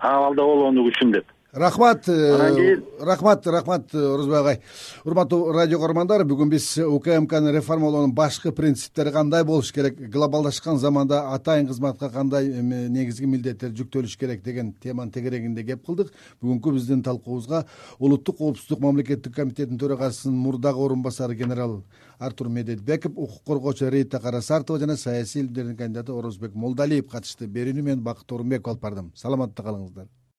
абалда 0.00 0.42
болгондугу 0.42 0.94
үчүн 0.94 1.12
деп 1.18 1.39
рахмат 1.52 2.08
э, 2.08 2.34
анан 2.34 2.54
кийин 2.54 2.84
рахмат 3.00 3.46
рахмат 3.46 3.94
орозбек 3.94 4.36
агай 4.36 4.60
урматтуу 5.04 5.52
радио 5.52 5.78
көрөрмандар 5.80 6.22
бүгүн 6.24 6.50
биз 6.50 6.78
укмкны 6.78 7.52
реформалоонун 7.52 8.12
башкы 8.14 8.52
принциптери 8.52 9.10
кандай 9.10 9.44
болуш 9.44 9.72
керек? 9.72 9.98
Глобалдашкан 10.10 10.78
заманда 10.78 11.32
атайын 11.34 11.66
кызматка 11.66 12.10
кандай 12.10 12.46
негизги 12.88 13.26
милдеттер 13.26 13.70
жүктөлүш 13.70 14.16
керек 14.18 14.44
деген 14.44 14.72
теманын 14.72 15.10
тегерегинде 15.10 15.64
кеп 15.64 15.84
кылдык. 15.86 16.12
Бүгүнкү 16.40 16.74
биздин 16.74 17.02
талкуубузга 17.02 17.64
улуттук 17.98 18.38
коопсуздук 18.38 18.80
мамлекеттик 18.80 19.34
комитетинин 19.34 19.78
төрагасынын 19.78 20.38
мурдагы 20.38 20.78
орун 20.78 21.02
басары 21.02 21.34
генерал 21.34 21.82
артур 22.18 22.48
медетбеков 22.48 23.12
укук 23.16 23.42
коргоочу 23.44 23.88
рита 23.90 24.20
карасартова 24.20 24.78
жана 24.78 24.96
саясий 24.96 25.40
илимдердин 25.40 25.76
кандидаты 25.76 26.12
орозбек 26.12 26.54
молдалиев 26.54 27.08
катышты. 27.08 27.46
Берүүнү 27.46 27.82
мен 27.82 28.02
бакыт 28.02 28.30
орунбеков 28.32 28.74
алып 28.74 28.82
бардым. 28.82 29.12
Саламатта 29.16 29.62
калыңыздар 29.62 30.19